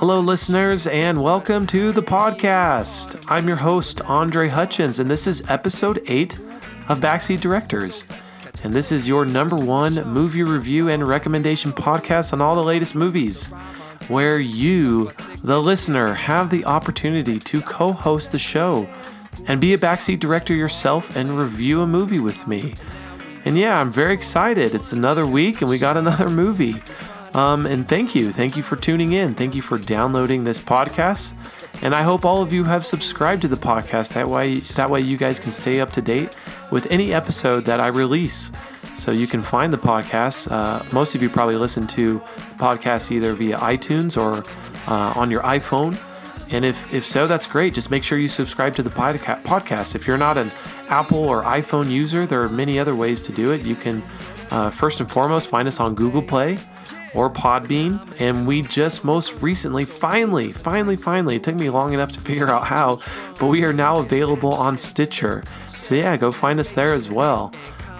listeners, 0.00 0.86
and 0.86 1.22
welcome 1.22 1.66
to 1.66 1.92
the 1.92 2.02
podcast. 2.02 3.22
I'm 3.28 3.46
your 3.46 3.58
host, 3.58 4.00
Andre 4.02 4.48
Hutchins, 4.48 4.98
and 4.98 5.10
this 5.10 5.26
is 5.26 5.48
episode 5.50 6.00
8 6.06 6.38
of 6.88 7.00
Backseat 7.00 7.40
Directors. 7.40 8.04
And 8.64 8.72
this 8.72 8.90
is 8.90 9.06
your 9.06 9.26
number 9.26 9.56
one 9.56 9.94
movie 10.08 10.42
review 10.42 10.88
and 10.88 11.06
recommendation 11.06 11.70
podcast 11.72 12.32
on 12.32 12.40
all 12.40 12.54
the 12.54 12.62
latest 12.62 12.94
movies, 12.94 13.48
where 14.08 14.38
you, 14.38 15.12
the 15.44 15.60
listener, 15.60 16.14
have 16.14 16.50
the 16.50 16.64
opportunity 16.64 17.38
to 17.38 17.60
co 17.60 17.92
host 17.92 18.32
the 18.32 18.38
show 18.38 18.88
and 19.46 19.60
be 19.60 19.74
a 19.74 19.78
backseat 19.78 20.18
director 20.18 20.54
yourself 20.54 21.14
and 21.14 21.40
review 21.40 21.82
a 21.82 21.86
movie 21.86 22.20
with 22.20 22.46
me. 22.46 22.74
And 23.44 23.58
yeah, 23.58 23.80
I'm 23.80 23.92
very 23.92 24.14
excited. 24.14 24.74
It's 24.74 24.92
another 24.92 25.26
week 25.26 25.60
and 25.60 25.70
we 25.70 25.78
got 25.78 25.96
another 25.96 26.28
movie. 26.28 26.82
Um, 27.34 27.66
and 27.66 27.88
thank 27.88 28.14
you. 28.14 28.32
Thank 28.32 28.56
you 28.56 28.62
for 28.62 28.76
tuning 28.76 29.12
in. 29.12 29.34
Thank 29.34 29.54
you 29.54 29.62
for 29.62 29.78
downloading 29.78 30.44
this 30.44 30.58
podcast. 30.58 31.34
And 31.82 31.94
I 31.94 32.02
hope 32.02 32.24
all 32.24 32.42
of 32.42 32.52
you 32.52 32.64
have 32.64 32.84
subscribed 32.84 33.42
to 33.42 33.48
the 33.48 33.56
podcast. 33.56 34.14
That 34.14 34.28
way, 34.28 34.56
that 34.56 34.90
way 34.90 35.00
you 35.00 35.16
guys 35.16 35.38
can 35.38 35.52
stay 35.52 35.80
up 35.80 35.92
to 35.92 36.02
date 36.02 36.36
with 36.70 36.86
any 36.90 37.14
episode 37.14 37.64
that 37.66 37.80
I 37.80 37.86
release. 37.86 38.50
So 38.96 39.12
you 39.12 39.26
can 39.26 39.42
find 39.42 39.72
the 39.72 39.78
podcast. 39.78 40.50
Uh, 40.50 40.82
most 40.92 41.14
of 41.14 41.22
you 41.22 41.30
probably 41.30 41.56
listen 41.56 41.86
to 41.88 42.20
podcasts 42.58 43.10
either 43.12 43.34
via 43.34 43.56
iTunes 43.58 44.20
or 44.20 44.42
uh, 44.90 45.12
on 45.14 45.30
your 45.30 45.42
iPhone. 45.42 45.98
And 46.50 46.64
if, 46.64 46.92
if 46.92 47.06
so, 47.06 47.28
that's 47.28 47.46
great. 47.46 47.74
Just 47.74 47.92
make 47.92 48.02
sure 48.02 48.18
you 48.18 48.26
subscribe 48.26 48.74
to 48.74 48.82
the 48.82 48.90
podcast. 48.90 49.94
If 49.94 50.06
you're 50.06 50.18
not 50.18 50.36
an 50.36 50.50
Apple 50.88 51.28
or 51.28 51.44
iPhone 51.44 51.88
user, 51.88 52.26
there 52.26 52.42
are 52.42 52.48
many 52.48 52.76
other 52.78 52.96
ways 52.96 53.22
to 53.26 53.32
do 53.32 53.52
it. 53.52 53.64
You 53.64 53.76
can, 53.76 54.02
uh, 54.50 54.70
first 54.70 55.00
and 55.00 55.08
foremost, 55.08 55.48
find 55.48 55.68
us 55.68 55.78
on 55.78 55.94
Google 55.94 56.22
Play 56.22 56.58
or 57.14 57.30
Podbean. 57.30 58.00
And 58.20 58.46
we 58.46 58.62
just 58.62 59.04
most 59.04 59.42
recently, 59.42 59.84
finally, 59.84 60.52
finally, 60.52 60.96
finally, 60.96 61.36
it 61.36 61.44
took 61.44 61.56
me 61.56 61.70
long 61.70 61.92
enough 61.92 62.12
to 62.12 62.20
figure 62.20 62.48
out 62.48 62.66
how, 62.66 63.00
but 63.38 63.46
we 63.46 63.64
are 63.64 63.72
now 63.72 63.98
available 63.98 64.54
on 64.54 64.76
Stitcher. 64.76 65.44
So 65.66 65.94
yeah, 65.94 66.16
go 66.16 66.30
find 66.30 66.60
us 66.60 66.72
there 66.72 66.92
as 66.92 67.10
well. 67.10 67.52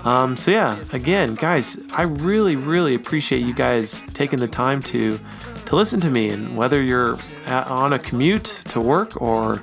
Um, 0.04 0.36
so 0.36 0.50
yeah, 0.50 0.82
again, 0.92 1.34
guys, 1.34 1.78
I 1.92 2.02
really, 2.02 2.56
really 2.56 2.94
appreciate 2.94 3.42
you 3.42 3.54
guys 3.54 4.02
taking 4.14 4.38
the 4.38 4.48
time 4.48 4.80
to 4.82 5.18
to 5.66 5.76
listen 5.76 6.00
to 6.00 6.10
me, 6.10 6.30
and 6.30 6.56
whether 6.56 6.82
you're 6.82 7.16
at, 7.46 7.66
on 7.68 7.92
a 7.92 7.98
commute 7.98 8.62
to 8.70 8.80
work 8.80 9.20
or 9.20 9.62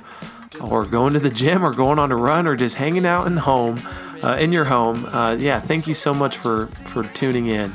or 0.60 0.84
going 0.84 1.12
to 1.12 1.20
the 1.20 1.30
gym 1.30 1.64
or 1.64 1.72
going 1.72 1.98
on 1.98 2.10
a 2.12 2.16
run 2.16 2.46
or 2.46 2.56
just 2.56 2.76
hanging 2.76 3.04
out 3.04 3.26
in 3.26 3.36
home 3.36 3.78
uh, 4.22 4.36
in 4.40 4.52
your 4.52 4.64
home, 4.64 5.04
uh, 5.06 5.36
yeah, 5.38 5.60
thank 5.60 5.86
you 5.86 5.94
so 5.94 6.14
much 6.14 6.36
for 6.36 6.66
for 6.66 7.04
tuning 7.04 7.48
in. 7.48 7.74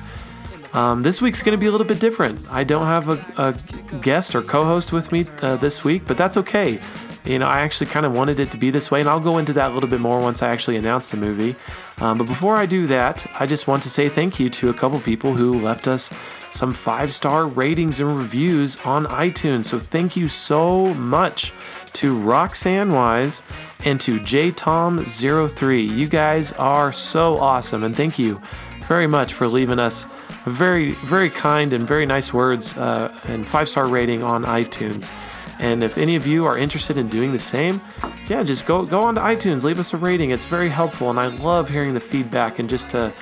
Um, 0.74 1.04
this 1.04 1.22
week's 1.22 1.44
going 1.44 1.58
to 1.58 1.60
be 1.60 1.68
a 1.68 1.72
little 1.72 1.88
bit 1.88 2.00
different. 2.00 2.42
I 2.52 2.64
don't 2.64 2.86
have 2.86 3.10
a, 3.10 3.26
a 3.38 3.98
guest 3.98 4.34
or 4.34 4.42
co 4.42 4.64
host 4.66 4.92
with 4.92 5.12
me 5.12 5.26
uh, 5.42 5.58
this 5.58 5.84
week, 5.84 6.04
but 6.08 6.18
that's 6.18 6.38
okay. 6.38 6.80
You 7.26 7.40
know, 7.40 7.46
I 7.46 7.62
actually 7.62 7.88
kind 7.88 8.06
of 8.06 8.12
wanted 8.12 8.40
it 8.42 8.52
to 8.52 8.58
be 8.58 8.70
this 8.70 8.92
way, 8.92 9.00
and 9.00 9.08
I'll 9.08 9.20
go 9.20 9.38
into 9.38 9.54
that 9.54 9.72
a 9.72 9.74
little 9.74 9.90
bit 9.90 10.02
more 10.02 10.20
once 10.20 10.44
I 10.44 10.50
actually 10.50 10.76
announce 10.76 11.10
the 11.10 11.16
movie. 11.16 11.56
Um, 12.00 12.18
but 12.18 12.28
before 12.28 12.58
I 12.58 12.66
do 12.66 12.86
that, 12.88 13.26
I 13.40 13.46
just 13.46 13.66
want 13.66 13.82
to 13.84 13.90
say 13.90 14.10
thank 14.10 14.42
you 14.42 14.50
to 14.50 14.70
a 14.70 14.74
couple 14.74 15.00
people 15.00 15.34
who 15.34 15.62
left 15.62 15.88
us 15.88 16.10
some 16.52 16.74
five 16.74 17.14
star 17.14 17.48
ratings 17.48 18.02
and 18.02 18.18
reviews 18.18 18.80
on 18.82 19.06
iTunes. 19.06 19.66
So 19.66 19.80
thank 19.80 20.18
you 20.18 20.28
so 20.28 20.94
much 20.96 21.54
to 21.94 22.14
Roxanne 22.18 22.90
Wise 22.90 23.42
and 23.86 24.02
to 24.02 24.20
JTom03. 24.20 25.96
You 25.96 26.08
guys 26.08 26.52
are 26.54 26.92
so 26.92 27.38
awesome, 27.38 27.86
and 27.86 27.96
thank 27.96 28.20
you 28.20 28.42
very 28.86 29.08
much 29.08 29.34
for 29.34 29.48
leaving 29.48 29.80
us 29.80 30.06
very, 30.46 30.92
very 30.92 31.30
kind 31.30 31.74
and 31.74 31.88
very 31.88 32.06
nice 32.06 32.34
words 32.34 32.76
uh, 32.78 33.14
and 33.28 33.48
five 33.48 33.70
star 33.70 33.88
rating 33.88 34.24
on 34.24 34.44
iTunes. 34.44 35.12
And 35.60 35.84
if 35.84 35.98
any 35.98 36.16
of 36.16 36.26
you 36.26 36.46
are 36.46 36.58
interested 36.58 36.98
in 36.98 37.10
doing 37.10 37.32
the 37.32 37.40
same, 37.40 37.82
yeah, 38.28 38.44
just 38.44 38.66
go 38.66 38.86
go 38.86 39.02
on 39.02 39.16
to 39.16 39.22
iTunes, 39.22 39.64
leave 39.64 39.80
us 39.80 39.94
a 39.94 39.98
rating. 39.98 40.32
It's 40.32 40.46
very 40.46 40.68
helpful, 40.68 41.10
and 41.10 41.20
I 41.20 41.28
love 41.28 41.70
hearing 41.70 41.94
the 41.94 42.00
feedback 42.00 42.60
and 42.60 42.68
just 42.68 42.90
to 42.90 43.14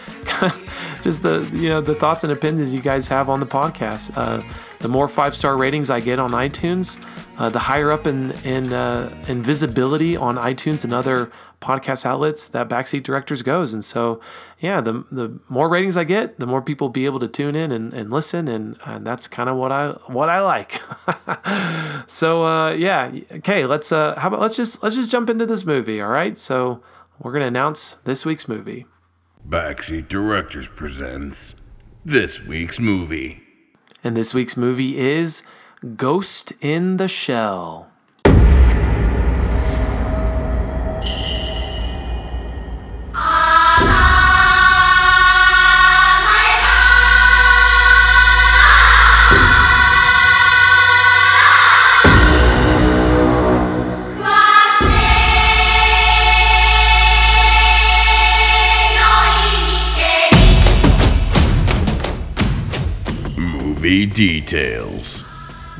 just 1.03 1.23
the 1.23 1.47
you 1.53 1.69
know 1.69 1.81
the 1.81 1.93
thoughts 1.93 2.23
and 2.23 2.31
opinions 2.31 2.73
you 2.73 2.81
guys 2.81 3.07
have 3.09 3.29
on 3.29 3.41
the 3.41 3.45
podcast. 3.45 4.11
Uh, 4.15 4.41
the 4.79 4.87
more 4.87 5.07
five 5.07 5.35
star 5.35 5.57
ratings 5.57 5.89
I 5.89 5.99
get 5.99 6.19
on 6.19 6.31
iTunes, 6.31 7.03
uh, 7.37 7.49
the 7.49 7.59
higher 7.59 7.91
up 7.91 8.07
in 8.07 8.31
in, 8.43 8.71
uh, 8.71 9.13
in 9.27 9.43
visibility 9.43 10.15
on 10.15 10.37
iTunes 10.37 10.83
and 10.83 10.93
other 10.93 11.31
podcast 11.61 12.05
outlets 12.05 12.47
that 12.49 12.67
Backseat 12.67 13.03
Directors 13.03 13.43
goes. 13.43 13.71
And 13.71 13.85
so, 13.85 14.19
yeah, 14.59 14.81
the 14.81 15.05
the 15.11 15.39
more 15.47 15.69
ratings 15.69 15.95
I 15.95 16.03
get, 16.03 16.39
the 16.39 16.47
more 16.47 16.61
people 16.61 16.89
be 16.89 17.05
able 17.05 17.19
to 17.19 17.27
tune 17.27 17.55
in 17.55 17.71
and, 17.71 17.93
and 17.93 18.11
listen, 18.11 18.47
and, 18.47 18.77
and 18.85 19.05
that's 19.05 19.27
kind 19.27 19.47
of 19.47 19.55
what 19.55 19.71
I 19.71 19.91
what 20.07 20.27
I 20.27 20.41
like. 20.41 20.81
so 22.09 22.43
uh, 22.43 22.71
yeah, 22.71 23.11
okay, 23.31 23.65
let's 23.65 23.91
uh, 23.91 24.19
how 24.19 24.27
about 24.27 24.41
let's 24.41 24.57
just 24.57 24.83
let's 24.83 24.95
just 24.95 25.11
jump 25.11 25.29
into 25.29 25.45
this 25.45 25.65
movie. 25.65 26.01
All 26.01 26.09
right, 26.09 26.37
so 26.37 26.83
we're 27.19 27.31
gonna 27.31 27.45
announce 27.45 27.97
this 28.03 28.25
week's 28.25 28.47
movie. 28.47 28.85
Backseat 29.47 30.07
Directors 30.07 30.67
presents 30.67 31.55
this 32.03 32.41
week's 32.41 32.79
movie. 32.79 33.41
And 34.03 34.17
this 34.17 34.33
week's 34.33 34.57
movie 34.57 34.97
is 34.97 35.43
Ghost 35.95 36.53
in 36.59 36.97
the 36.97 37.07
Shell. 37.07 37.90
Details. 64.13 65.23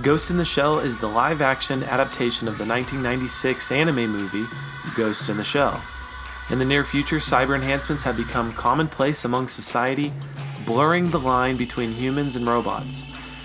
Ghost 0.02 0.32
in 0.32 0.38
the 0.38 0.46
Shell 0.46 0.80
is 0.80 0.98
the 0.98 1.08
live 1.08 1.42
action 1.42 1.84
adaptation 1.84 2.48
of 2.48 2.58
the 2.58 2.66
1996 2.66 3.72
anime 3.72 4.10
movie 4.10 4.46
Ghost 4.96 5.30
in 5.30 5.38
the 5.38 5.44
Shell. 5.44 5.82
In 6.50 6.60
the 6.60 6.66
near 6.66 6.84
future, 6.84 7.18
cyber 7.18 7.56
enhancements 7.56 8.04
have 8.04 8.18
become 8.18 8.54
commonplace 8.54 9.26
among 9.26 9.48
society, 9.48 10.14
blurring 10.66 11.12
the 11.12 11.20
line 11.20 11.58
between 11.58 11.92
humans 11.92 12.36
and 12.36 12.48
robots. 12.48 13.04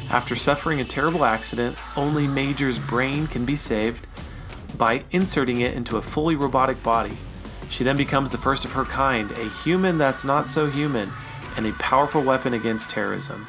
After 0.08 0.36
suffering 0.36 0.80
a 0.80 0.84
terrible 0.84 1.24
accident, 1.24 1.76
only 1.96 2.26
Major's 2.26 2.78
brain 2.78 3.26
can 3.26 3.44
be 3.44 3.56
saved 3.56 4.06
by 4.76 5.04
inserting 5.10 5.60
it 5.60 5.74
into 5.74 5.96
a 5.96 6.02
fully 6.02 6.36
robotic 6.36 6.82
body. 6.82 7.18
She 7.68 7.84
then 7.84 7.96
becomes 7.96 8.30
the 8.30 8.38
first 8.38 8.64
of 8.64 8.72
her 8.72 8.84
kind, 8.84 9.32
a 9.32 9.48
human 9.48 9.98
that's 9.98 10.24
not 10.24 10.46
so 10.46 10.70
human, 10.70 11.12
and 11.56 11.66
a 11.66 11.72
powerful 11.72 12.22
weapon 12.22 12.54
against 12.54 12.90
terrorism. 12.90 13.46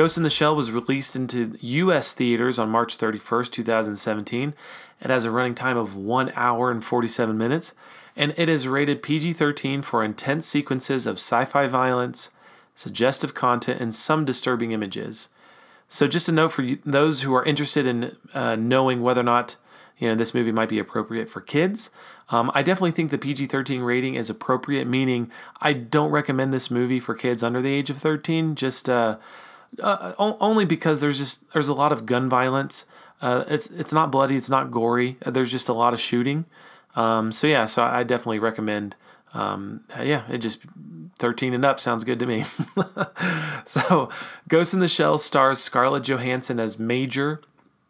Ghost 0.00 0.16
in 0.16 0.22
the 0.22 0.30
Shell 0.30 0.56
was 0.56 0.72
released 0.72 1.14
into 1.14 1.58
U.S. 1.60 2.14
theaters 2.14 2.58
on 2.58 2.70
March 2.70 2.96
31st, 2.96 3.52
2017. 3.52 4.54
It 4.98 5.10
has 5.10 5.26
a 5.26 5.30
running 5.30 5.54
time 5.54 5.76
of 5.76 5.94
1 5.94 6.32
hour 6.34 6.70
and 6.70 6.82
47 6.82 7.36
minutes, 7.36 7.74
and 8.16 8.32
it 8.38 8.48
is 8.48 8.66
rated 8.66 9.02
PG 9.02 9.34
13 9.34 9.82
for 9.82 10.02
intense 10.02 10.46
sequences 10.46 11.06
of 11.06 11.16
sci 11.18 11.44
fi 11.44 11.66
violence, 11.66 12.30
suggestive 12.74 13.34
content, 13.34 13.78
and 13.78 13.94
some 13.94 14.24
disturbing 14.24 14.72
images. 14.72 15.28
So, 15.86 16.08
just 16.08 16.30
a 16.30 16.32
note 16.32 16.52
for 16.52 16.62
you, 16.62 16.78
those 16.82 17.20
who 17.20 17.34
are 17.34 17.44
interested 17.44 17.86
in 17.86 18.16
uh, 18.32 18.56
knowing 18.56 19.02
whether 19.02 19.20
or 19.20 19.24
not 19.24 19.58
you 19.98 20.08
know 20.08 20.14
this 20.14 20.32
movie 20.32 20.50
might 20.50 20.70
be 20.70 20.78
appropriate 20.78 21.28
for 21.28 21.42
kids. 21.42 21.90
Um, 22.30 22.50
I 22.54 22.62
definitely 22.62 22.92
think 22.92 23.10
the 23.10 23.18
PG 23.18 23.48
13 23.48 23.82
rating 23.82 24.14
is 24.14 24.30
appropriate, 24.30 24.86
meaning 24.86 25.30
I 25.60 25.74
don't 25.74 26.10
recommend 26.10 26.54
this 26.54 26.70
movie 26.70 27.00
for 27.00 27.14
kids 27.14 27.42
under 27.42 27.60
the 27.60 27.74
age 27.74 27.90
of 27.90 27.98
13. 27.98 28.54
Just 28.54 28.88
uh, 28.88 29.18
uh, 29.78 30.14
only 30.18 30.64
because 30.64 31.00
there's 31.00 31.18
just 31.18 31.50
there's 31.52 31.68
a 31.68 31.74
lot 31.74 31.92
of 31.92 32.06
gun 32.06 32.28
violence. 32.28 32.86
Uh, 33.20 33.44
it's 33.48 33.70
it's 33.70 33.92
not 33.92 34.10
bloody, 34.10 34.36
it's 34.36 34.50
not 34.50 34.70
gory. 34.70 35.16
There's 35.24 35.50
just 35.50 35.68
a 35.68 35.72
lot 35.72 35.94
of 35.94 36.00
shooting. 36.00 36.46
Um, 36.96 37.32
so 37.32 37.46
yeah, 37.46 37.66
so 37.66 37.82
I 37.82 38.02
definitely 38.02 38.38
recommend. 38.38 38.96
Um, 39.32 39.84
yeah, 40.02 40.24
it 40.28 40.38
just 40.38 40.58
13 41.20 41.54
and 41.54 41.64
up 41.64 41.78
sounds 41.78 42.02
good 42.02 42.18
to 42.18 42.26
me. 42.26 42.44
so, 43.64 44.08
Ghost 44.48 44.74
in 44.74 44.80
the 44.80 44.88
Shell 44.88 45.18
stars 45.18 45.60
Scarlett 45.60 46.02
Johansson 46.02 46.58
as 46.58 46.80
Major, 46.80 47.40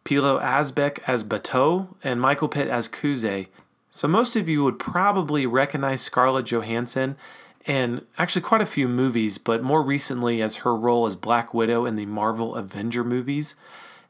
Pilou 0.05 0.39
Asbæk 0.43 0.99
as 1.07 1.25
Batou, 1.25 1.95
and 2.05 2.21
Michael 2.21 2.49
Pitt 2.49 2.69
as 2.69 2.89
Kuze. 2.89 3.47
So 3.91 4.07
most 4.07 4.37
of 4.37 4.49
you 4.49 4.63
would 4.65 4.79
probably 4.79 5.47
recognize 5.47 6.03
Scarlett 6.03 6.47
Johansson 6.47 7.17
and 7.67 8.05
actually 8.17 8.43
quite 8.43 8.61
a 8.61 8.67
few 8.67 8.89
movies, 8.89 9.39
but 9.39 9.63
more 9.63 9.83
recently 9.83 10.41
as 10.41 10.57
her 10.57 10.75
role 10.75 11.07
as 11.07 11.17
Black 11.17 11.53
Widow 11.53 11.85
in 11.85 11.97
the 11.97 12.07
Marvel 12.07 12.55
Avenger 12.55 13.05
movies. 13.05 13.55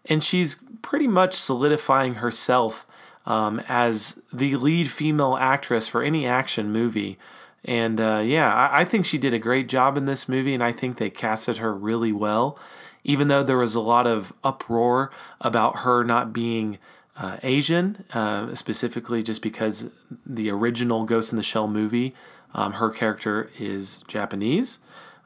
And 0.06 0.22
she's 0.22 0.62
pretty 0.82 1.06
much 1.06 1.34
solidifying 1.34 2.14
herself 2.16 2.86
um, 3.26 3.62
as 3.68 4.20
the 4.32 4.56
lead 4.56 4.88
female 4.90 5.36
actress 5.36 5.88
for 5.88 6.02
any 6.02 6.26
action 6.26 6.72
movie. 6.72 7.18
And 7.64 8.00
uh, 8.00 8.22
yeah, 8.24 8.52
I, 8.54 8.80
I, 8.80 8.84
think 8.84 9.04
she 9.04 9.18
did 9.18 9.34
a 9.34 9.38
great 9.38 9.68
job 9.68 9.98
in 9.98 10.06
this 10.06 10.28
movie, 10.28 10.54
and 10.54 10.64
I 10.64 10.72
think 10.72 10.96
they 10.96 11.10
casted 11.10 11.58
her 11.58 11.74
really 11.74 12.12
well. 12.12 12.58
even 13.04 13.28
though 13.28 13.42
there 13.42 13.58
was 13.58 13.74
a 13.74 13.80
lot 13.80 14.06
of 14.06 14.32
uproar 14.44 15.10
about 15.40 15.80
her 15.80 16.02
not 16.02 16.32
being 16.32 16.78
uh, 17.16 17.36
Asian, 17.42 18.04
uh, 18.12 18.54
specifically 18.54 19.22
just 19.22 19.42
because 19.42 19.90
the 20.24 20.50
original 20.50 21.04
Ghost 21.04 21.32
in 21.32 21.36
the 21.36 21.42
Shell 21.42 21.68
movie, 21.68 22.14
um, 22.54 22.74
her 22.74 22.90
character 22.90 23.50
is 23.58 23.98
Japanese. 24.08 24.78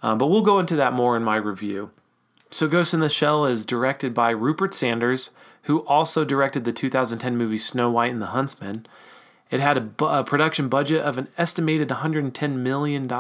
Um, 0.03 0.19
but 0.19 0.27
we'll 0.27 0.43
go 0.43 0.59
into 0.59 0.77
that 0.77 0.93
more 0.93 1.17
in 1.17 1.25
my 1.25 1.37
review. 1.37 1.91
So, 2.51 2.69
Ghost 2.69 2.95
in 2.95 3.01
the 3.01 3.09
Shell 3.09 3.47
is 3.47 3.65
directed 3.65 4.15
by 4.15 4.31
Rupert 4.31 4.75
Sanders, 4.75 5.31
who 5.63 5.79
also 5.87 6.25
directed 6.25 6.65
the 6.65 6.73
2010 6.73 7.37
movie 7.37 7.59
Snow 7.59 7.91
White 7.91 8.13
and 8.13 8.23
the 8.23 8.27
Huntsman. 8.27 8.87
It 9.51 9.61
had 9.61 9.77
a, 9.77 9.81
bu- 9.81 10.05
a 10.05 10.25
production 10.25 10.69
budget 10.69 11.01
of 11.01 11.17
an 11.17 11.29
estimated 11.39 11.89
$110 11.89 12.57
million, 12.57 13.11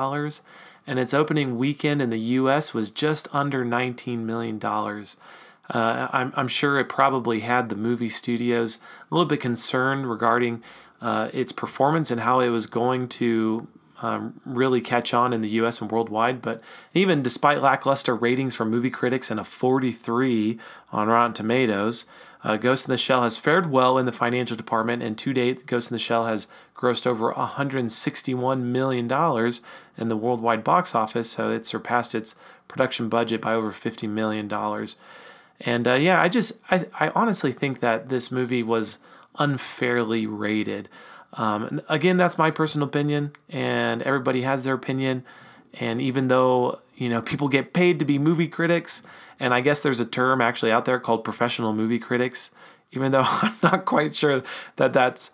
and 0.86 0.98
its 0.98 1.14
opening 1.14 1.56
weekend 1.56 2.02
in 2.02 2.10
the 2.10 2.18
US 2.18 2.74
was 2.74 2.90
just 2.90 3.28
under 3.34 3.64
$19 3.64 4.18
million. 4.18 4.60
Uh, 4.62 6.08
I'm, 6.12 6.32
I'm 6.36 6.48
sure 6.48 6.78
it 6.78 6.88
probably 6.88 7.40
had 7.40 7.70
the 7.70 7.76
movie 7.76 8.10
studios 8.10 8.78
a 9.10 9.14
little 9.14 9.26
bit 9.26 9.40
concerned 9.40 10.08
regarding 10.08 10.62
uh, 11.00 11.30
its 11.32 11.52
performance 11.52 12.10
and 12.10 12.20
how 12.20 12.40
it 12.40 12.50
was 12.50 12.66
going 12.66 13.08
to 13.08 13.66
um, 14.04 14.38
really 14.44 14.82
catch 14.82 15.14
on 15.14 15.32
in 15.32 15.40
the 15.40 15.48
US 15.60 15.80
and 15.80 15.90
worldwide. 15.90 16.42
But 16.42 16.60
even 16.92 17.22
despite 17.22 17.62
lackluster 17.62 18.14
ratings 18.14 18.54
from 18.54 18.70
movie 18.70 18.90
critics 18.90 19.30
and 19.30 19.40
a 19.40 19.44
43 19.44 20.58
on 20.92 21.08
Rotten 21.08 21.32
Tomatoes, 21.32 22.04
uh, 22.42 22.58
Ghost 22.58 22.86
in 22.86 22.92
the 22.92 22.98
Shell 22.98 23.22
has 23.22 23.38
fared 23.38 23.70
well 23.70 23.96
in 23.96 24.04
the 24.04 24.12
financial 24.12 24.58
department, 24.58 25.02
and 25.02 25.16
to 25.16 25.32
date, 25.32 25.64
Ghost 25.64 25.90
in 25.90 25.94
the 25.94 25.98
Shell 25.98 26.26
has 26.26 26.46
grossed 26.76 27.06
over 27.06 27.32
$161 27.32 28.60
million 28.60 29.52
in 29.96 30.08
the 30.08 30.16
worldwide 30.16 30.62
box 30.62 30.94
office, 30.94 31.30
so 31.30 31.50
it 31.50 31.64
surpassed 31.64 32.14
its 32.14 32.34
production 32.68 33.08
budget 33.08 33.40
by 33.40 33.54
over 33.54 33.72
$50 33.72 34.06
million. 34.10 34.52
And 35.60 35.88
uh, 35.88 35.94
yeah, 35.94 36.20
I 36.20 36.28
just, 36.28 36.58
I, 36.70 36.84
I 37.00 37.08
honestly 37.14 37.52
think 37.52 37.80
that 37.80 38.10
this 38.10 38.30
movie 38.30 38.62
was 38.62 38.98
unfairly 39.38 40.26
rated. 40.26 40.90
Um, 41.34 41.80
again, 41.88 42.16
that's 42.16 42.38
my 42.38 42.50
personal 42.50 42.88
opinion, 42.88 43.32
and 43.48 44.02
everybody 44.02 44.42
has 44.42 44.64
their 44.64 44.74
opinion. 44.74 45.24
And 45.74 46.00
even 46.00 46.28
though, 46.28 46.80
you 46.96 47.08
know, 47.08 47.22
people 47.30 47.48
get 47.48 47.72
paid 47.72 47.98
to 47.98 48.04
be 48.04 48.18
movie 48.18 48.48
critics, 48.48 49.02
and 49.38 49.52
I 49.52 49.60
guess 49.60 49.80
there's 49.80 50.00
a 50.00 50.06
term 50.06 50.40
actually 50.40 50.72
out 50.72 50.84
there 50.84 51.00
called 51.00 51.24
professional 51.24 51.72
movie 51.72 51.98
critics, 51.98 52.50
even 52.92 53.12
though 53.12 53.24
I'm 53.24 53.54
not 53.62 53.84
quite 53.84 54.14
sure 54.16 54.42
that 54.76 54.92
that's 54.92 55.30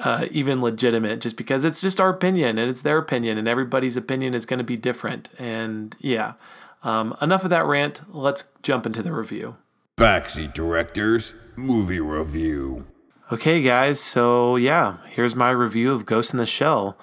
uh, 0.00 0.26
even 0.30 0.60
legitimate, 0.60 1.20
just 1.20 1.36
because 1.36 1.64
it's 1.64 1.80
just 1.80 2.00
our 2.00 2.08
opinion 2.08 2.58
and 2.58 2.68
it's 2.68 2.82
their 2.82 2.98
opinion, 2.98 3.38
and 3.38 3.46
everybody's 3.46 3.96
opinion 3.96 4.34
is 4.34 4.46
going 4.46 4.58
to 4.58 4.64
be 4.64 4.76
different. 4.76 5.28
And 5.38 5.96
yeah, 6.00 6.34
um, 6.82 7.16
enough 7.22 7.44
of 7.44 7.50
that 7.50 7.64
rant. 7.64 8.02
Let's 8.12 8.50
jump 8.62 8.86
into 8.86 9.02
the 9.02 9.12
review. 9.12 9.56
Backseat 9.96 10.54
Directors 10.54 11.32
Movie 11.56 12.00
Review. 12.00 12.86
Okay, 13.34 13.62
guys. 13.62 13.98
So 13.98 14.54
yeah, 14.54 14.98
here's 15.08 15.34
my 15.34 15.50
review 15.50 15.90
of 15.90 16.06
Ghost 16.06 16.32
in 16.32 16.38
the 16.38 16.46
Shell. 16.46 16.96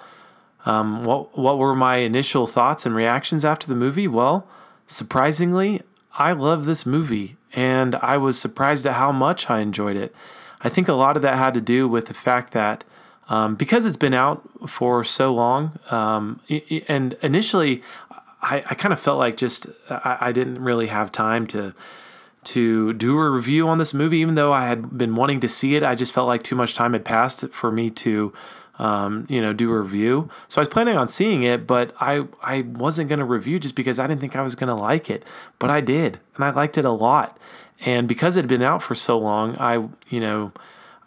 Um, 0.66 1.04
what 1.04 1.38
what 1.38 1.58
were 1.58 1.76
my 1.76 1.98
initial 1.98 2.48
thoughts 2.48 2.86
and 2.86 2.96
reactions 2.96 3.44
after 3.44 3.68
the 3.68 3.76
movie? 3.76 4.08
Well, 4.08 4.48
surprisingly, 4.88 5.82
I 6.18 6.32
love 6.32 6.64
this 6.64 6.86
movie, 6.86 7.36
and 7.52 7.96
I 7.96 8.16
was 8.16 8.40
surprised 8.40 8.86
at 8.86 8.94
how 8.94 9.12
much 9.12 9.50
I 9.50 9.60
enjoyed 9.60 9.98
it. 9.98 10.16
I 10.62 10.70
think 10.70 10.88
a 10.88 10.94
lot 10.94 11.18
of 11.18 11.22
that 11.24 11.38
had 11.38 11.54
to 11.56 11.60
do 11.60 11.86
with 11.86 12.06
the 12.06 12.14
fact 12.14 12.54
that 12.54 12.86
um, 13.28 13.56
because 13.56 13.86
it's 13.86 13.98
been 13.98 14.14
out 14.14 14.70
for 14.70 15.04
so 15.04 15.34
long, 15.34 15.78
um, 15.90 16.40
and 16.88 17.18
initially, 17.22 17.84
I, 18.42 18.64
I 18.70 18.76
kind 18.76 18.94
of 18.94 19.02
felt 19.02 19.20
like 19.20 19.36
just 19.36 19.68
I, 19.90 20.18
I 20.22 20.32
didn't 20.32 20.64
really 20.64 20.88
have 20.88 21.12
time 21.12 21.46
to 21.48 21.76
to 22.44 22.94
do 22.94 23.18
a 23.20 23.30
review 23.30 23.68
on 23.68 23.78
this 23.78 23.94
movie, 23.94 24.18
even 24.18 24.36
though 24.36 24.52
I 24.52 24.66
had 24.66 24.98
been 24.98 25.16
wanting 25.16 25.40
to 25.42 25.48
see 25.48 25.76
it. 25.76 25.84
I 25.84 25.96
just 25.96 26.14
felt 26.14 26.28
like 26.28 26.44
too 26.44 26.56
much 26.56 26.74
time 26.74 26.94
had 26.94 27.06
passed 27.06 27.48
for 27.50 27.72
me 27.72 27.90
to, 27.92 28.34
um, 28.80 29.28
you 29.30 29.42
know, 29.42 29.54
do 29.54 29.72
a 29.72 29.80
review. 29.80 30.30
So 30.48 30.60
I 30.60 30.64
was 30.64 30.70
planning 30.70 30.98
on 30.98 31.08
seeing 31.08 31.44
it, 31.44 31.68
but 31.68 31.94
I 32.00 32.26
I 32.42 32.62
wasn't 32.62 33.10
going 33.10 33.20
to 33.20 33.26
review 33.26 33.60
just 33.60 33.76
because 33.76 34.00
I 34.00 34.08
didn't 34.08 34.22
think 34.22 34.36
I 34.36 34.42
was 34.42 34.56
going 34.56 34.70
to 34.70 34.76
like 34.76 35.10
it. 35.10 35.24
But 35.60 35.70
I 35.70 35.82
did, 35.82 36.20
and 36.36 36.44
I 36.44 36.50
liked 36.50 36.78
it 36.78 36.86
a 36.86 36.92
lot. 36.92 37.38
And 37.84 38.08
because 38.08 38.38
it 38.38 38.42
had 38.42 38.50
been 38.50 38.62
out 38.64 38.82
for 38.82 38.96
so 38.96 39.18
long, 39.18 39.56
I 39.60 39.88
you 40.10 40.20
know. 40.20 40.52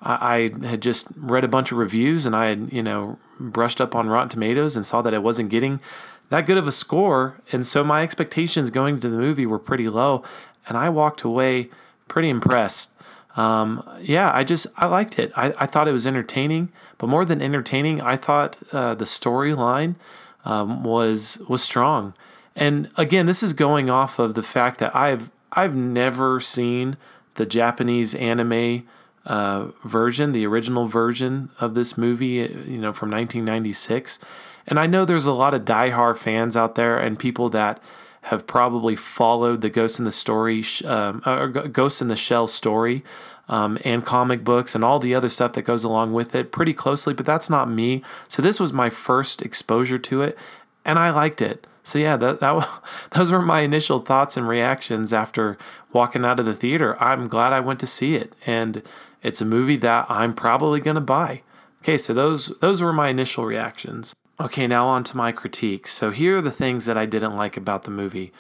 I, 0.03 0.51
I 0.63 0.67
had 0.67 0.83
just 0.83 1.09
read 1.17 1.45
a 1.45 1.49
bunch 1.49 1.73
of 1.73 1.79
reviews 1.79 2.27
and 2.27 2.37
I 2.37 2.47
had, 2.47 2.71
you 2.71 2.83
know, 2.83 3.19
brushed 3.41 3.81
up 3.81 3.95
on 3.95 4.11
Rotten 4.11 4.29
Tomatoes 4.29 4.77
and 4.77 4.85
saw 4.85 5.01
that 5.01 5.15
it 5.15 5.23
wasn't 5.23 5.49
getting 5.49 5.81
that 6.29 6.47
good 6.47 6.59
of 6.59 6.69
a 6.69 6.73
score. 6.73 7.41
And 7.53 7.67
so 7.67 7.83
my 7.83 8.03
expectations 8.03 8.71
going 8.71 9.01
to 9.01 9.09
the 9.09 9.19
movie 9.19 9.47
were 9.47 9.59
pretty 9.59 9.89
low 9.89 10.23
and 10.69 10.77
I 10.77 10.89
walked 10.89 11.23
away 11.23 11.71
pretty 12.09 12.29
impressed. 12.29 12.91
Um, 13.37 13.89
yeah, 14.01 14.31
I 14.33 14.45
just 14.45 14.67
I 14.77 14.87
liked 14.87 15.19
it. 15.19 15.33
I, 15.37 15.53
I 15.59 15.67
thought 15.67 15.89
it 15.89 15.93
was 15.93 16.07
entertaining, 16.07 16.71
but 16.99 17.09
more 17.09 17.25
than 17.25 17.43
entertaining, 17.43 18.01
I 18.01 18.17
thought 18.17 18.57
uh, 18.73 18.95
the 18.95 19.05
storyline 19.05 19.97
um, 20.45 20.85
was 20.85 21.39
was 21.49 21.63
strong. 21.63 22.15
And 22.55 22.91
again, 22.97 23.27
this 23.27 23.43
is 23.43 23.53
going 23.53 23.91
off 23.91 24.19
of 24.19 24.35
the 24.35 24.43
fact 24.43 24.79
that 24.81 24.95
I've 24.95 25.31
I've 25.53 25.75
never 25.75 26.41
seen 26.41 26.97
the 27.35 27.47
Japanese 27.47 28.15
anime 28.15 28.87
uh, 29.27 29.69
version, 29.85 30.33
the 30.33 30.47
original 30.47 30.87
version 30.87 31.51
of 31.59 31.75
this 31.75 31.99
movie, 31.99 32.49
you 32.67 32.79
know, 32.79 32.93
from 32.93 33.11
1996. 33.11 34.19
And 34.67 34.79
I 34.79 34.87
know 34.87 35.05
there's 35.05 35.27
a 35.27 35.33
lot 35.33 35.55
of 35.55 35.65
diehard 35.65 36.19
fans 36.19 36.57
out 36.57 36.75
there 36.75 36.99
and 36.99 37.19
people 37.19 37.49
that 37.51 37.83
have 38.25 38.47
probably 38.47 38.97
followed 38.97 39.61
the 39.61 39.69
Ghost 39.69 39.99
in 39.99 40.07
the 40.07 40.13
Story, 40.13 40.65
um, 40.85 41.23
or 41.27 41.49
Ghost 41.49 42.01
in 42.01 42.09
the 42.09 42.17
Shell 42.17 42.47
story, 42.47 43.05
um, 43.49 43.79
and 43.85 44.05
comic 44.05 44.43
books 44.43 44.75
and 44.75 44.83
all 44.83 44.99
the 44.99 45.15
other 45.15 45.29
stuff 45.29 45.53
that 45.53 45.63
goes 45.63 45.85
along 45.85 46.15
with 46.15 46.35
it 46.35 46.51
pretty 46.51 46.73
closely. 46.73 47.13
But 47.13 47.27
that's 47.27 47.51
not 47.51 47.71
me. 47.71 48.03
So 48.27 48.41
this 48.41 48.59
was 48.59 48.73
my 48.73 48.89
first 48.89 49.43
exposure 49.43 49.99
to 49.99 50.23
it, 50.23 50.39
and 50.85 50.99
I 50.99 51.11
liked 51.11 51.43
it. 51.43 51.67
So 51.83 51.99
yeah, 51.99 52.17
that, 52.17 52.41
that 52.41 52.81
those 53.13 53.31
were 53.31 53.43
my 53.43 53.61
initial 53.61 54.01
thoughts 54.01 54.39
and 54.39 54.49
reactions 54.49 55.13
after 55.13 55.59
walking 55.93 56.25
out 56.25 56.41
of 56.41 56.47
the 56.47 56.55
theater. 56.55 57.01
I'm 57.03 57.29
glad 57.29 57.53
I 57.53 57.61
went 57.61 57.79
to 57.81 57.87
see 57.87 58.15
it, 58.15 58.33
and 58.47 58.83
it's 59.23 59.43
a 59.43 59.47
movie 59.47 59.77
that 59.77 60.07
I'm 60.09 60.33
probably 60.33 60.81
gonna 60.81 61.03
buy. 61.03 61.43
Okay, 61.83 61.99
so 61.99 62.15
those 62.15 62.47
those 62.61 62.81
were 62.81 62.95
my 62.95 63.09
initial 63.09 63.45
reactions. 63.45 64.15
Okay, 64.41 64.67
now 64.67 64.87
on 64.89 65.05
to 65.05 65.17
my 65.17 65.31
critiques. 65.31 65.93
So 65.93 66.11
here 66.11 66.39
are 66.39 66.43
the 66.43 66.51
things 66.51 66.87
that 66.87 66.99
I 66.99 67.07
didn't 67.07 67.37
like 67.37 67.57
about 67.57 67.85
the 67.85 67.91
movie. 67.91 68.33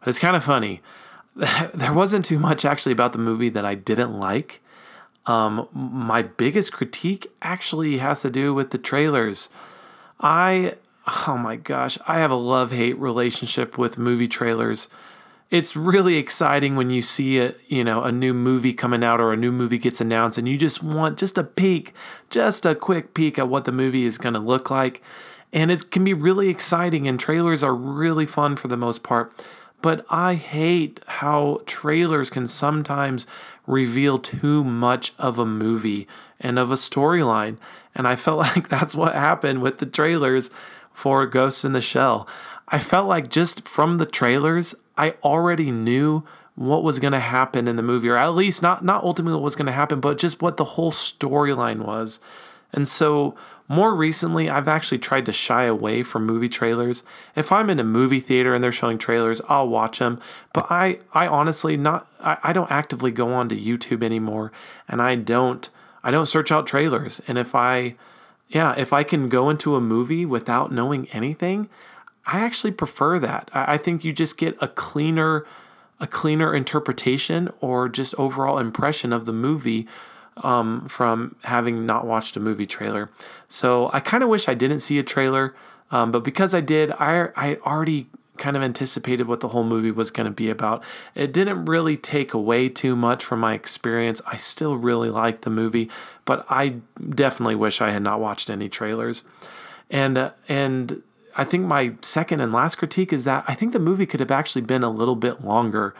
But 0.00 0.08
it's 0.08 0.18
kind 0.18 0.36
of 0.36 0.42
funny. 0.42 0.80
there 1.74 1.92
wasn't 1.92 2.24
too 2.24 2.38
much 2.38 2.64
actually 2.64 2.92
about 2.92 3.12
the 3.12 3.18
movie 3.18 3.50
that 3.50 3.64
I 3.64 3.74
didn't 3.74 4.18
like. 4.18 4.60
Um, 5.26 5.68
my 5.72 6.22
biggest 6.22 6.72
critique 6.72 7.30
actually 7.42 7.98
has 7.98 8.22
to 8.22 8.30
do 8.30 8.54
with 8.54 8.70
the 8.70 8.78
trailers. 8.78 9.50
I, 10.20 10.74
oh 11.26 11.36
my 11.36 11.56
gosh, 11.56 11.98
I 12.08 12.18
have 12.18 12.30
a 12.30 12.36
love 12.36 12.72
hate 12.72 12.98
relationship 12.98 13.76
with 13.76 13.98
movie 13.98 14.28
trailers 14.28 14.88
it's 15.52 15.76
really 15.76 16.16
exciting 16.16 16.76
when 16.76 16.88
you 16.88 17.02
see 17.02 17.38
a 17.38 17.54
you 17.68 17.84
know 17.84 18.02
a 18.02 18.10
new 18.10 18.32
movie 18.32 18.72
coming 18.72 19.04
out 19.04 19.20
or 19.20 19.32
a 19.32 19.36
new 19.36 19.52
movie 19.52 19.78
gets 19.78 20.00
announced 20.00 20.38
and 20.38 20.48
you 20.48 20.56
just 20.56 20.82
want 20.82 21.18
just 21.18 21.36
a 21.36 21.44
peek 21.44 21.92
just 22.30 22.64
a 22.64 22.74
quick 22.74 23.12
peek 23.12 23.38
at 23.38 23.48
what 23.48 23.66
the 23.66 23.70
movie 23.70 24.04
is 24.04 24.16
going 24.16 24.32
to 24.32 24.40
look 24.40 24.70
like 24.70 25.02
and 25.52 25.70
it 25.70 25.90
can 25.90 26.04
be 26.04 26.14
really 26.14 26.48
exciting 26.48 27.06
and 27.06 27.18
trailers 27.18 27.62
are 27.62 27.74
really 27.74 28.26
fun 28.26 28.56
for 28.56 28.68
the 28.68 28.76
most 28.76 29.02
part. 29.02 29.32
But 29.80 30.06
i 30.08 30.34
hate 30.34 31.00
how 31.06 31.62
trailers 31.66 32.30
can 32.30 32.46
sometimes 32.46 33.26
reveal 33.66 34.18
too 34.18 34.64
much 34.64 35.12
of 35.18 35.38
a 35.38 35.46
movie 35.46 36.06
and 36.40 36.58
of 36.58 36.70
a 36.70 36.76
storyline. 36.76 37.58
And 37.94 38.06
i 38.08 38.16
felt 38.16 38.38
like 38.56 38.68
that's 38.68 38.94
what 38.94 39.14
happened 39.14 39.62
with 39.62 39.78
the 39.78 39.86
trailers 39.86 40.50
for 40.92 41.26
ghosts 41.26 41.64
in 41.64 41.72
the 41.72 41.80
shell. 41.80 42.28
I 42.68 42.78
felt 42.78 43.06
like 43.06 43.28
just 43.28 43.68
from 43.68 43.98
the 43.98 44.06
trailers, 44.06 44.74
I 44.96 45.14
already 45.22 45.70
knew 45.70 46.24
what 46.54 46.84
was 46.84 46.98
going 46.98 47.12
to 47.12 47.20
happen 47.20 47.66
in 47.66 47.76
the 47.76 47.82
movie, 47.82 48.08
or 48.08 48.16
at 48.16 48.34
least 48.34 48.62
not 48.62 48.84
not 48.84 49.04
ultimately 49.04 49.34
what 49.34 49.44
was 49.44 49.56
going 49.56 49.66
to 49.66 49.72
happen, 49.72 50.00
but 50.00 50.18
just 50.18 50.42
what 50.42 50.56
the 50.56 50.64
whole 50.64 50.92
storyline 50.92 51.84
was. 51.84 52.20
And 52.72 52.88
so, 52.88 53.34
more 53.72 53.94
recently, 53.94 54.50
I've 54.50 54.68
actually 54.68 54.98
tried 54.98 55.24
to 55.24 55.32
shy 55.32 55.64
away 55.64 56.02
from 56.02 56.26
movie 56.26 56.50
trailers. 56.50 57.02
If 57.34 57.50
I'm 57.50 57.70
in 57.70 57.80
a 57.80 57.84
movie 57.84 58.20
theater 58.20 58.54
and 58.54 58.62
they're 58.62 58.70
showing 58.70 58.98
trailers, 58.98 59.40
I'll 59.48 59.66
watch 59.66 59.98
them. 59.98 60.20
But 60.52 60.66
I, 60.70 60.98
I 61.14 61.26
honestly 61.26 61.78
not, 61.78 62.06
I, 62.20 62.36
I 62.42 62.52
don't 62.52 62.70
actively 62.70 63.10
go 63.10 63.32
on 63.32 63.48
to 63.48 63.56
YouTube 63.56 64.02
anymore, 64.02 64.52
and 64.86 65.00
I 65.00 65.14
don't, 65.14 65.70
I 66.04 66.10
don't 66.10 66.26
search 66.26 66.52
out 66.52 66.66
trailers. 66.66 67.22
And 67.26 67.38
if 67.38 67.54
I, 67.54 67.96
yeah, 68.50 68.74
if 68.76 68.92
I 68.92 69.04
can 69.04 69.30
go 69.30 69.48
into 69.48 69.74
a 69.74 69.80
movie 69.80 70.26
without 70.26 70.70
knowing 70.70 71.08
anything, 71.08 71.70
I 72.26 72.40
actually 72.40 72.72
prefer 72.72 73.18
that. 73.20 73.50
I 73.54 73.78
think 73.78 74.04
you 74.04 74.12
just 74.12 74.36
get 74.36 74.54
a 74.60 74.68
cleaner, 74.68 75.46
a 75.98 76.06
cleaner 76.06 76.54
interpretation 76.54 77.48
or 77.62 77.88
just 77.88 78.14
overall 78.18 78.58
impression 78.58 79.14
of 79.14 79.24
the 79.24 79.32
movie 79.32 79.88
um, 80.38 80.86
from 80.88 81.36
having 81.44 81.86
not 81.86 82.06
watched 82.06 82.36
a 82.36 82.40
movie 82.40 82.66
trailer. 82.66 83.10
So 83.48 83.90
I 83.92 84.00
kind 84.00 84.22
of 84.22 84.28
wish 84.28 84.48
I 84.48 84.54
didn't 84.54 84.80
see 84.80 84.98
a 84.98 85.02
trailer, 85.02 85.54
um, 85.90 86.10
but 86.10 86.24
because 86.24 86.54
I 86.54 86.60
did, 86.60 86.90
I 86.92 87.28
I 87.36 87.56
already 87.66 88.08
kind 88.38 88.56
of 88.56 88.62
anticipated 88.62 89.28
what 89.28 89.40
the 89.40 89.48
whole 89.48 89.62
movie 89.62 89.90
was 89.90 90.10
going 90.10 90.24
to 90.24 90.32
be 90.32 90.48
about. 90.48 90.82
It 91.14 91.32
didn't 91.32 91.66
really 91.66 91.96
take 91.96 92.32
away 92.32 92.68
too 92.68 92.96
much 92.96 93.24
from 93.24 93.40
my 93.40 93.54
experience. 93.54 94.20
I 94.26 94.36
still 94.36 94.76
really 94.76 95.10
liked 95.10 95.42
the 95.42 95.50
movie, 95.50 95.90
but 96.24 96.44
I 96.48 96.76
definitely 97.10 97.54
wish 97.54 97.80
I 97.80 97.90
had 97.90 98.02
not 98.02 98.20
watched 98.20 98.50
any 98.50 98.68
trailers. 98.68 99.22
And 99.90 100.16
uh, 100.16 100.32
and 100.48 101.02
I 101.36 101.44
think 101.44 101.66
my 101.66 101.94
second 102.00 102.40
and 102.40 102.52
last 102.52 102.76
critique 102.76 103.12
is 103.12 103.24
that 103.24 103.44
I 103.46 103.54
think 103.54 103.72
the 103.72 103.78
movie 103.78 104.06
could 104.06 104.20
have 104.20 104.30
actually 104.30 104.62
been 104.62 104.82
a 104.82 104.90
little 104.90 105.16
bit 105.16 105.44
longer. 105.44 105.94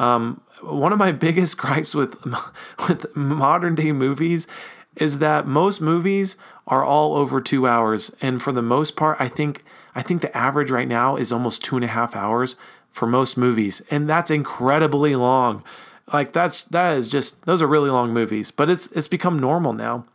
Um, 0.00 0.40
one 0.62 0.92
of 0.92 0.98
my 0.98 1.12
biggest 1.26 1.58
gripes 1.58 1.94
with 1.94 2.16
with 2.88 3.14
modern 3.14 3.74
day 3.74 3.92
movies 3.92 4.46
is 4.96 5.18
that 5.20 5.46
most 5.46 5.80
movies 5.80 6.36
are 6.66 6.84
all 6.84 7.14
over 7.14 7.40
two 7.40 7.66
hours, 7.66 8.10
and 8.20 8.42
for 8.42 8.52
the 8.52 8.62
most 8.62 8.96
part, 8.96 9.16
I 9.20 9.28
think 9.28 9.62
I 9.94 10.02
think 10.02 10.22
the 10.22 10.36
average 10.36 10.70
right 10.70 10.88
now 10.88 11.16
is 11.16 11.30
almost 11.30 11.62
two 11.62 11.76
and 11.76 11.84
a 11.84 11.88
half 11.88 12.16
hours 12.16 12.56
for 12.90 13.06
most 13.06 13.36
movies, 13.36 13.82
and 13.90 14.08
that's 14.08 14.30
incredibly 14.30 15.14
long. 15.14 15.62
Like 16.12 16.32
that's 16.32 16.64
that 16.64 16.96
is 16.96 17.08
just 17.08 17.44
those 17.44 17.62
are 17.62 17.66
really 17.66 17.90
long 17.90 18.12
movies, 18.12 18.50
but 18.50 18.70
it's 18.70 18.86
it's 18.92 19.08
become 19.08 19.38
normal 19.38 19.72
now. 19.72 20.06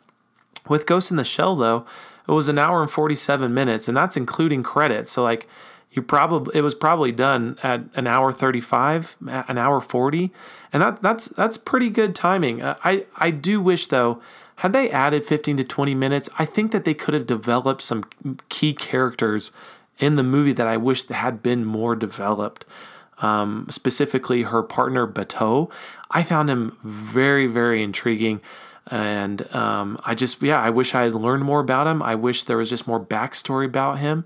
With 0.68 0.88
Ghost 0.88 1.12
in 1.12 1.18
the 1.18 1.24
Shell 1.24 1.58
though, 1.58 1.86
it 2.28 2.32
was 2.32 2.50
an 2.50 2.58
hour 2.58 2.82
and 2.82 2.90
47 2.90 3.54
minutes 3.54 3.88
and 3.88 3.96
that's 3.96 4.18
including 4.18 4.64
credits. 4.64 5.12
So 5.12 5.24
like 5.24 5.48
you 5.96 6.02
probably 6.02 6.58
it 6.58 6.62
was 6.62 6.76
probably 6.76 7.12
done 7.12 7.58
at 7.64 7.82
an 7.96 8.08
hour 8.08 8.32
35, 8.32 9.18
an 9.28 9.58
hour 9.58 9.80
40, 9.80 10.32
and 10.74 10.84
that 10.84 11.02
that's 11.02 11.28
that's 11.28 11.58
pretty 11.58 11.90
good 11.90 12.16
timing. 12.16 12.62
Uh, 12.62 12.76
I 12.84 13.06
I 13.18 13.32
do 13.32 13.62
wish 13.62 13.88
though 13.88 14.22
had 14.58 14.74
they 14.74 14.90
added 14.90 15.26
15 15.26 15.58
to 15.58 15.64
20 15.64 15.96
minutes, 15.96 16.30
I 16.40 16.46
think 16.46 16.72
that 16.72 16.86
they 16.86 16.94
could 16.94 17.14
have 17.14 17.26
developed 17.26 17.82
some 17.82 18.06
key 18.48 18.74
characters 18.74 19.52
in 20.00 20.16
the 20.16 20.24
movie 20.24 20.54
that 20.54 20.68
I 20.68 20.78
wish 20.78 21.08
had 21.08 21.44
been 21.44 21.66
more 21.66 21.96
developed. 21.96 22.66
Um, 23.20 23.68
specifically, 23.70 24.44
her 24.44 24.64
partner 24.64 25.08
Batou. 25.08 25.70
I 26.12 26.24
found 26.24 26.50
him 26.50 26.78
very, 26.84 27.48
very 27.48 27.84
intriguing. 27.84 28.42
And 28.88 29.54
um, 29.54 30.00
I 30.06 30.16
just, 30.16 30.42
yeah, 30.42 30.62
I 30.62 30.70
wish 30.70 30.94
I 30.94 31.04
had 31.04 31.16
learned 31.16 31.44
more 31.44 31.60
about 31.60 31.88
him. 31.88 32.02
I 32.02 32.16
wish 32.16 32.44
there 32.44 32.58
was 32.58 32.70
just 32.70 32.88
more 32.88 33.04
backstory 33.04 33.66
about 33.66 34.00
him. 34.00 34.26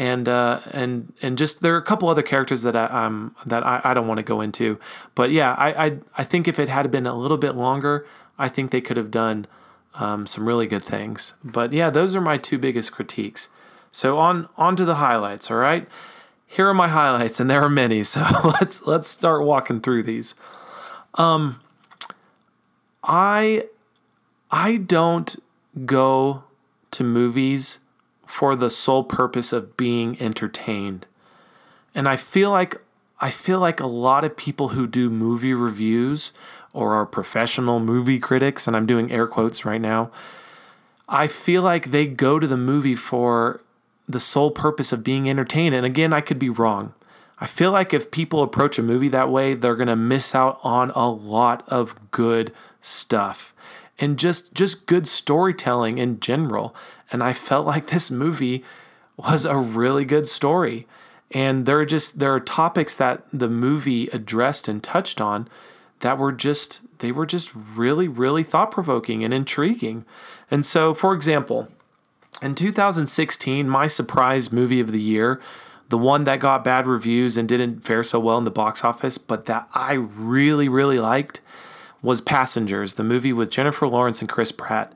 And 0.00 0.28
uh, 0.28 0.60
and 0.70 1.12
and 1.20 1.36
just 1.36 1.60
there 1.60 1.74
are 1.74 1.78
a 1.78 1.82
couple 1.82 2.08
other 2.08 2.22
characters 2.22 2.62
that 2.62 2.74
I 2.74 2.86
um 2.86 3.36
that 3.44 3.66
I, 3.66 3.82
I 3.84 3.92
don't 3.92 4.08
want 4.08 4.16
to 4.16 4.24
go 4.24 4.40
into, 4.40 4.80
but 5.14 5.30
yeah, 5.30 5.54
I, 5.58 5.86
I 5.86 5.98
I 6.16 6.24
think 6.24 6.48
if 6.48 6.58
it 6.58 6.70
had 6.70 6.90
been 6.90 7.06
a 7.06 7.14
little 7.14 7.36
bit 7.36 7.54
longer, 7.54 8.06
I 8.38 8.48
think 8.48 8.70
they 8.70 8.80
could 8.80 8.96
have 8.96 9.10
done 9.10 9.46
um, 9.94 10.26
some 10.26 10.48
really 10.48 10.66
good 10.66 10.82
things. 10.82 11.34
But 11.44 11.74
yeah, 11.74 11.90
those 11.90 12.16
are 12.16 12.20
my 12.22 12.38
two 12.38 12.56
biggest 12.56 12.92
critiques. 12.92 13.50
So 13.92 14.16
on 14.16 14.48
on 14.56 14.74
to 14.76 14.86
the 14.86 14.94
highlights. 14.94 15.50
All 15.50 15.58
right, 15.58 15.86
here 16.46 16.66
are 16.66 16.74
my 16.74 16.88
highlights, 16.88 17.38
and 17.38 17.50
there 17.50 17.62
are 17.62 17.68
many. 17.68 18.02
So 18.04 18.24
let's 18.44 18.86
let's 18.86 19.06
start 19.06 19.44
walking 19.44 19.80
through 19.80 20.04
these. 20.04 20.34
Um, 21.14 21.60
I 23.04 23.64
I 24.50 24.78
don't 24.78 25.36
go 25.84 26.44
to 26.92 27.04
movies 27.04 27.80
for 28.30 28.54
the 28.54 28.70
sole 28.70 29.02
purpose 29.02 29.52
of 29.52 29.76
being 29.76 30.16
entertained. 30.20 31.04
And 31.96 32.08
I 32.08 32.14
feel 32.14 32.50
like 32.50 32.80
I 33.20 33.28
feel 33.28 33.58
like 33.58 33.80
a 33.80 33.86
lot 33.86 34.24
of 34.24 34.36
people 34.36 34.68
who 34.68 34.86
do 34.86 35.10
movie 35.10 35.52
reviews 35.52 36.30
or 36.72 36.94
are 36.94 37.04
professional 37.04 37.80
movie 37.80 38.20
critics, 38.20 38.66
and 38.66 38.76
I'm 38.76 38.86
doing 38.86 39.10
air 39.10 39.26
quotes 39.26 39.64
right 39.64 39.80
now, 39.80 40.10
I 41.08 41.26
feel 41.26 41.62
like 41.62 41.90
they 41.90 42.06
go 42.06 42.38
to 42.38 42.46
the 42.46 42.56
movie 42.56 42.94
for 42.94 43.60
the 44.08 44.20
sole 44.20 44.52
purpose 44.52 44.92
of 44.92 45.02
being 45.02 45.28
entertained. 45.28 45.74
And 45.74 45.84
again, 45.84 46.12
I 46.12 46.20
could 46.20 46.38
be 46.38 46.48
wrong. 46.48 46.94
I 47.40 47.46
feel 47.46 47.72
like 47.72 47.92
if 47.92 48.12
people 48.12 48.42
approach 48.44 48.78
a 48.78 48.82
movie 48.82 49.08
that 49.08 49.30
way, 49.30 49.54
they're 49.54 49.74
going 49.74 49.88
to 49.88 49.96
miss 49.96 50.34
out 50.36 50.60
on 50.62 50.90
a 50.90 51.10
lot 51.10 51.64
of 51.66 51.96
good 52.12 52.52
stuff 52.80 53.52
and 54.00 54.18
just 54.18 54.54
just 54.54 54.86
good 54.86 55.06
storytelling 55.06 55.98
in 55.98 56.18
general. 56.20 56.74
And 57.12 57.22
I 57.22 57.32
felt 57.32 57.66
like 57.66 57.88
this 57.88 58.10
movie 58.10 58.64
was 59.16 59.44
a 59.44 59.56
really 59.56 60.04
good 60.04 60.28
story. 60.28 60.86
And 61.30 61.66
there 61.66 61.78
are 61.78 61.84
just 61.84 62.18
there 62.18 62.34
are 62.34 62.40
topics 62.40 62.96
that 62.96 63.24
the 63.32 63.48
movie 63.48 64.08
addressed 64.08 64.66
and 64.68 64.82
touched 64.82 65.20
on 65.20 65.48
that 66.00 66.18
were 66.18 66.32
just 66.32 66.80
they 66.98 67.12
were 67.12 67.26
just 67.26 67.50
really 67.54 68.08
really 68.08 68.42
thought 68.42 68.70
provoking 68.70 69.22
and 69.22 69.32
intriguing. 69.32 70.04
And 70.50 70.64
so, 70.64 70.92
for 70.92 71.14
example, 71.14 71.68
in 72.42 72.54
2016, 72.54 73.68
my 73.68 73.86
surprise 73.86 74.50
movie 74.50 74.80
of 74.80 74.90
the 74.90 75.00
year, 75.00 75.40
the 75.88 75.98
one 75.98 76.24
that 76.24 76.40
got 76.40 76.64
bad 76.64 76.86
reviews 76.86 77.36
and 77.36 77.48
didn't 77.48 77.84
fare 77.84 78.02
so 78.02 78.18
well 78.18 78.38
in 78.38 78.44
the 78.44 78.50
box 78.50 78.84
office, 78.84 79.18
but 79.18 79.46
that 79.46 79.68
I 79.72 79.92
really 79.92 80.68
really 80.68 80.98
liked 80.98 81.40
was 82.02 82.20
Passengers, 82.20 82.94
the 82.94 83.04
movie 83.04 83.32
with 83.32 83.50
Jennifer 83.50 83.86
Lawrence 83.86 84.20
and 84.20 84.28
Chris 84.28 84.50
Pratt. 84.50 84.92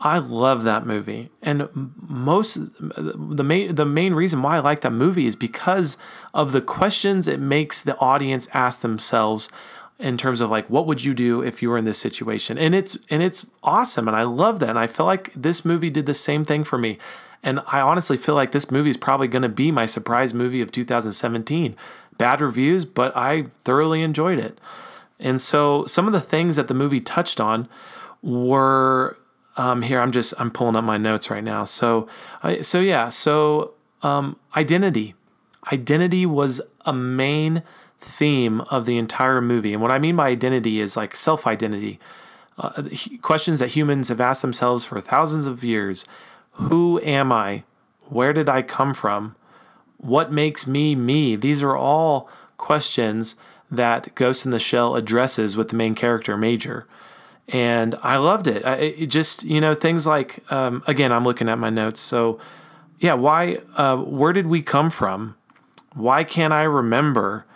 I 0.00 0.18
love 0.18 0.64
that 0.64 0.84
movie, 0.84 1.30
and 1.42 1.68
most 1.96 2.58
the 2.78 3.44
main 3.44 3.74
the 3.74 3.86
main 3.86 4.12
reason 4.12 4.42
why 4.42 4.56
I 4.56 4.60
like 4.60 4.82
that 4.82 4.92
movie 4.92 5.26
is 5.26 5.36
because 5.36 5.96
of 6.34 6.52
the 6.52 6.60
questions 6.60 7.26
it 7.26 7.40
makes 7.40 7.82
the 7.82 7.96
audience 7.98 8.46
ask 8.52 8.80
themselves 8.80 9.48
in 9.98 10.18
terms 10.18 10.42
of 10.42 10.50
like 10.50 10.68
what 10.68 10.86
would 10.86 11.02
you 11.02 11.14
do 11.14 11.40
if 11.40 11.62
you 11.62 11.70
were 11.70 11.78
in 11.78 11.86
this 11.86 11.98
situation? 11.98 12.58
And 12.58 12.74
it's 12.74 12.98
and 13.08 13.22
it's 13.22 13.50
awesome 13.62 14.06
and 14.06 14.16
i 14.16 14.22
love 14.22 14.60
that 14.60 14.68
and 14.68 14.78
i 14.78 14.86
feel 14.86 15.06
like 15.06 15.32
this 15.32 15.64
movie 15.64 15.90
did 15.90 16.06
the 16.06 16.14
same 16.14 16.44
thing 16.44 16.64
for 16.64 16.76
me. 16.78 16.98
And 17.42 17.60
i 17.66 17.80
honestly 17.80 18.18
feel 18.18 18.34
like 18.34 18.50
this 18.50 18.70
movie 18.70 18.90
is 18.90 18.98
probably 18.98 19.28
going 19.28 19.42
to 19.42 19.48
be 19.48 19.70
my 19.70 19.86
surprise 19.86 20.34
movie 20.34 20.60
of 20.60 20.72
2017 20.72 21.74
bad 22.18 22.40
reviews 22.42 22.84
but 22.84 23.16
i 23.16 23.46
thoroughly 23.64 24.02
enjoyed 24.02 24.38
it. 24.38 24.60
And 25.18 25.40
so 25.40 25.86
some 25.86 26.06
of 26.06 26.12
the 26.12 26.20
things 26.20 26.56
that 26.56 26.68
the 26.68 26.74
movie 26.74 27.00
touched 27.00 27.40
on 27.40 27.66
were 28.22 29.16
um, 29.56 29.82
here 29.82 30.00
i'm 30.00 30.12
just 30.12 30.34
i'm 30.38 30.50
pulling 30.50 30.76
up 30.76 30.84
my 30.84 30.96
notes 30.98 31.30
right 31.30 31.44
now 31.44 31.64
so 31.64 32.08
so 32.62 32.80
yeah 32.80 33.08
so 33.08 33.74
um, 34.02 34.36
identity 34.56 35.14
identity 35.72 36.26
was 36.26 36.60
a 36.84 36.92
main 36.92 37.62
theme 37.98 38.60
of 38.62 38.86
the 38.86 38.98
entire 38.98 39.40
movie. 39.40 39.72
And 39.72 39.82
what 39.82 39.90
I 39.90 39.98
mean 39.98 40.16
by 40.16 40.28
identity 40.28 40.80
is 40.80 40.96
like 40.96 41.16
self 41.16 41.46
identity. 41.46 41.98
Uh, 42.58 42.84
questions 43.20 43.58
that 43.58 43.72
humans 43.72 44.08
have 44.08 44.20
asked 44.20 44.40
themselves 44.40 44.84
for 44.84 45.00
thousands 45.00 45.46
of 45.46 45.64
years 45.64 46.04
Who 46.52 47.00
am 47.02 47.32
I? 47.32 47.64
Where 48.08 48.32
did 48.32 48.48
I 48.48 48.62
come 48.62 48.94
from? 48.94 49.36
What 49.98 50.32
makes 50.32 50.66
me 50.66 50.94
me? 50.94 51.36
These 51.36 51.62
are 51.62 51.76
all 51.76 52.30
questions 52.56 53.34
that 53.70 54.14
Ghost 54.14 54.44
in 54.44 54.52
the 54.52 54.58
Shell 54.58 54.94
addresses 54.94 55.56
with 55.56 55.68
the 55.68 55.76
main 55.76 55.94
character, 55.94 56.36
Major. 56.36 56.86
And 57.48 57.94
I 58.02 58.16
loved 58.16 58.46
it. 58.48 58.64
it 58.64 59.06
just, 59.06 59.44
you 59.44 59.60
know, 59.60 59.74
things 59.74 60.06
like, 60.06 60.42
um, 60.50 60.82
again, 60.86 61.12
I'm 61.12 61.24
looking 61.24 61.48
at 61.48 61.58
my 61.58 61.70
notes. 61.70 62.00
So, 62.00 62.40
yeah, 62.98 63.14
why, 63.14 63.60
uh, 63.76 63.96
where 63.98 64.32
did 64.32 64.46
we 64.48 64.62
come 64.62 64.90
from? 64.90 65.36
Why 65.94 66.24
can't 66.24 66.52
I 66.52 66.62
remember? 66.62 67.46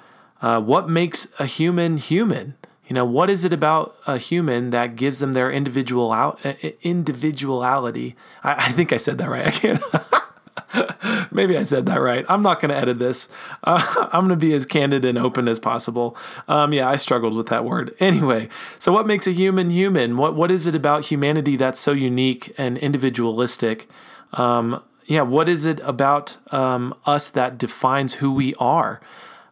Uh, 0.41 0.61
what 0.61 0.89
makes 0.89 1.29
a 1.39 1.47
human 1.47 1.97
human? 1.97 2.55
You 2.87 2.95
know, 2.95 3.05
what 3.05 3.31
is 3.31 3.45
it 3.45 3.53
about 3.53 3.97
a 4.07 4.19
human 4.19 4.71
that 4.71 4.97
gives 4.97 5.21
them 5.21 5.33
their 5.33 5.51
individual 5.51 6.13
out, 6.13 6.41
individuality? 6.83 8.17
I, 8.43 8.67
I 8.67 8.69
think 8.73 8.93
I 8.93 8.97
said 8.97 9.19
that 9.19 9.29
right. 9.29 9.47
I 9.47 9.51
can't. 9.51 9.83
Maybe 11.41 11.57
I 11.57 11.63
said 11.63 11.87
that 11.87 12.03
right. 12.03 12.27
I'm 12.29 12.43
not 12.43 12.61
going 12.61 12.69
to 12.69 12.77
edit 12.77 12.99
this. 12.99 13.27
Uh, 13.65 14.09
I'm 14.13 14.27
going 14.27 14.39
to 14.39 14.47
be 14.47 14.53
as 14.53 14.67
candid 14.67 15.07
and 15.07 15.17
open 15.17 15.49
as 15.49 15.59
possible. 15.59 16.15
Um, 16.49 16.75
yeah, 16.75 16.87
I 16.87 16.97
struggled 16.97 17.33
with 17.33 17.47
that 17.47 17.65
word. 17.65 17.97
Anyway, 18.11 18.49
so 18.79 18.93
what 18.93 19.07
makes 19.07 19.27
a 19.27 19.31
human 19.31 19.71
human? 19.71 20.17
What 20.17 20.35
what 20.35 20.51
is 20.51 20.67
it 20.67 20.75
about 20.75 21.07
humanity 21.07 21.57
that's 21.57 21.81
so 21.81 21.93
unique 21.93 22.53
and 22.59 22.77
individualistic? 22.77 23.89
Um, 24.35 24.83
yeah, 25.07 25.23
what 25.23 25.49
is 25.49 25.65
it 25.65 25.81
about 25.81 26.37
um, 26.51 26.95
us 27.07 27.31
that 27.31 27.57
defines 27.57 28.15
who 28.15 28.33
we 28.33 28.55
are? 28.57 29.01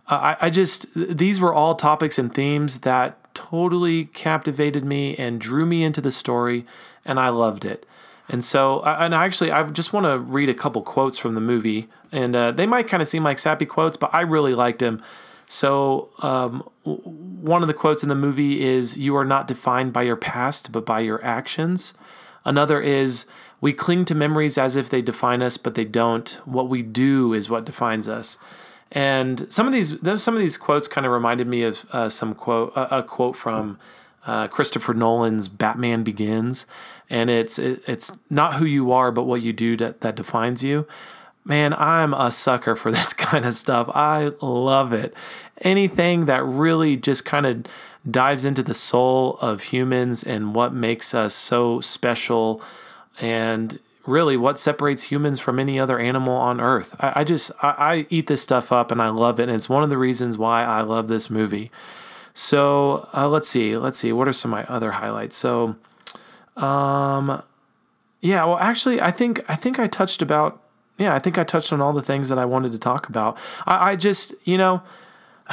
I, 0.08 0.36
I 0.42 0.50
just, 0.50 0.86
these 0.94 1.40
were 1.40 1.54
all 1.54 1.74
topics 1.74 2.18
and 2.18 2.34
themes 2.34 2.80
that 2.80 3.32
totally 3.32 4.06
captivated 4.06 4.84
me 4.84 5.16
and 5.16 5.40
drew 5.40 5.64
me 5.64 5.84
into 5.84 6.00
the 6.02 6.10
story, 6.10 6.66
and 7.06 7.18
I 7.18 7.28
loved 7.30 7.64
it. 7.64 7.86
And 8.28 8.44
so, 8.44 8.82
and 8.82 9.14
actually, 9.14 9.50
I 9.50 9.62
just 9.70 9.92
want 9.92 10.04
to 10.04 10.18
read 10.18 10.48
a 10.48 10.54
couple 10.54 10.82
quotes 10.82 11.16
from 11.18 11.34
the 11.34 11.40
movie, 11.40 11.88
and 12.12 12.36
uh, 12.36 12.52
they 12.52 12.66
might 12.66 12.86
kind 12.86 13.02
of 13.02 13.08
seem 13.08 13.24
like 13.24 13.38
sappy 13.38 13.64
quotes, 13.64 13.96
but 13.96 14.10
I 14.12 14.20
really 14.20 14.54
liked 14.54 14.80
them. 14.80 15.02
So, 15.46 16.10
um, 16.18 16.68
one 16.84 17.62
of 17.62 17.68
the 17.68 17.74
quotes 17.74 18.02
in 18.02 18.10
the 18.10 18.14
movie 18.14 18.62
is, 18.62 18.98
You 18.98 19.16
are 19.16 19.24
not 19.24 19.48
defined 19.48 19.94
by 19.94 20.02
your 20.02 20.16
past, 20.16 20.72
but 20.72 20.84
by 20.84 21.00
your 21.00 21.24
actions. 21.24 21.94
Another 22.44 22.82
is, 22.82 23.24
We 23.62 23.72
cling 23.72 24.04
to 24.06 24.14
memories 24.14 24.58
as 24.58 24.76
if 24.76 24.90
they 24.90 25.00
define 25.00 25.42
us, 25.42 25.56
but 25.56 25.74
they 25.74 25.86
don't. 25.86 26.28
What 26.44 26.68
we 26.68 26.82
do 26.82 27.32
is 27.32 27.48
what 27.48 27.64
defines 27.64 28.06
us. 28.06 28.36
And 28.92 29.50
some 29.52 29.66
of 29.66 29.72
these 29.72 29.96
some 30.22 30.34
of 30.34 30.40
these 30.40 30.56
quotes 30.56 30.88
kind 30.88 31.06
of 31.06 31.12
reminded 31.12 31.46
me 31.46 31.62
of 31.62 31.84
uh, 31.92 32.08
some 32.08 32.34
quote 32.34 32.72
a 32.74 33.02
quote 33.02 33.36
from 33.36 33.78
uh, 34.26 34.48
Christopher 34.48 34.94
Nolan's 34.94 35.48
Batman 35.48 36.02
Begins, 36.04 36.66
and 37.10 37.30
it's 37.30 37.58
it, 37.58 37.82
it's 37.86 38.18
not 38.30 38.54
who 38.54 38.64
you 38.64 38.92
are 38.92 39.10
but 39.10 39.24
what 39.24 39.42
you 39.42 39.52
do 39.52 39.76
that, 39.76 40.00
that 40.00 40.16
defines 40.16 40.62
you. 40.62 40.86
man, 41.44 41.72
I'm 41.74 42.12
a 42.14 42.30
sucker 42.30 42.76
for 42.76 42.90
this 42.92 43.12
kind 43.12 43.44
of 43.44 43.54
stuff. 43.54 43.88
I 43.94 44.32
love 44.40 44.92
it. 44.92 45.14
Anything 45.62 46.26
that 46.26 46.44
really 46.44 46.96
just 46.96 47.24
kind 47.24 47.46
of 47.46 47.66
dives 48.08 48.44
into 48.44 48.62
the 48.62 48.74
soul 48.74 49.36
of 49.40 49.64
humans 49.64 50.22
and 50.22 50.54
what 50.54 50.72
makes 50.72 51.14
us 51.14 51.34
so 51.34 51.80
special 51.80 52.62
and 53.20 53.80
really 54.06 54.36
what 54.36 54.58
separates 54.58 55.04
humans 55.04 55.38
from 55.38 55.58
any 55.58 55.78
other 55.78 55.98
animal 55.98 56.34
on 56.34 56.60
earth. 56.60 56.96
I, 56.98 57.20
I 57.20 57.24
just, 57.24 57.50
I, 57.62 57.68
I, 57.68 58.06
eat 58.08 58.26
this 58.26 58.40
stuff 58.40 58.72
up 58.72 58.90
and 58.90 59.02
I 59.02 59.10
love 59.10 59.38
it. 59.38 59.44
And 59.44 59.52
it's 59.52 59.68
one 59.68 59.82
of 59.82 59.90
the 59.90 59.98
reasons 59.98 60.38
why 60.38 60.64
I 60.64 60.80
love 60.80 61.08
this 61.08 61.28
movie. 61.28 61.70
So 62.32 63.06
uh, 63.12 63.28
let's 63.28 63.48
see, 63.48 63.76
let's 63.76 63.98
see, 63.98 64.12
what 64.12 64.28
are 64.28 64.32
some 64.32 64.54
of 64.54 64.66
my 64.66 64.74
other 64.74 64.92
highlights? 64.92 65.36
So, 65.36 65.76
um, 66.62 67.42
yeah, 68.20 68.44
well, 68.44 68.58
actually, 68.58 69.00
I 69.00 69.10
think, 69.10 69.44
I 69.48 69.54
think 69.54 69.78
I 69.78 69.86
touched 69.86 70.22
about, 70.22 70.62
yeah, 70.98 71.14
I 71.14 71.18
think 71.18 71.38
I 71.38 71.44
touched 71.44 71.72
on 71.72 71.80
all 71.80 71.92
the 71.92 72.02
things 72.02 72.28
that 72.28 72.38
I 72.38 72.44
wanted 72.44 72.72
to 72.72 72.78
talk 72.78 73.08
about. 73.08 73.38
I, 73.66 73.92
I 73.92 73.96
just, 73.96 74.34
you 74.44 74.58
know, 74.58 74.82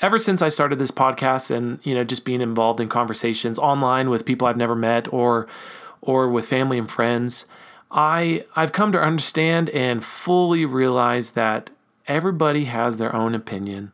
ever 0.00 0.18
since 0.18 0.42
I 0.42 0.48
started 0.48 0.78
this 0.78 0.90
podcast 0.90 1.50
and 1.50 1.78
you 1.82 1.94
know 1.94 2.04
just 2.04 2.24
being 2.24 2.40
involved 2.40 2.80
in 2.80 2.88
conversations 2.88 3.58
online 3.58 4.10
with 4.10 4.24
people 4.24 4.46
I've 4.46 4.56
never 4.56 4.74
met 4.74 5.12
or 5.12 5.46
or 6.00 6.28
with 6.28 6.46
family 6.46 6.78
and 6.78 6.90
friends, 6.90 7.46
I 7.90 8.44
I've 8.54 8.72
come 8.72 8.92
to 8.92 9.00
understand 9.00 9.70
and 9.70 10.04
fully 10.04 10.64
realize 10.64 11.32
that 11.32 11.70
everybody 12.06 12.66
has 12.66 12.98
their 12.98 13.14
own 13.14 13.34
opinion 13.34 13.92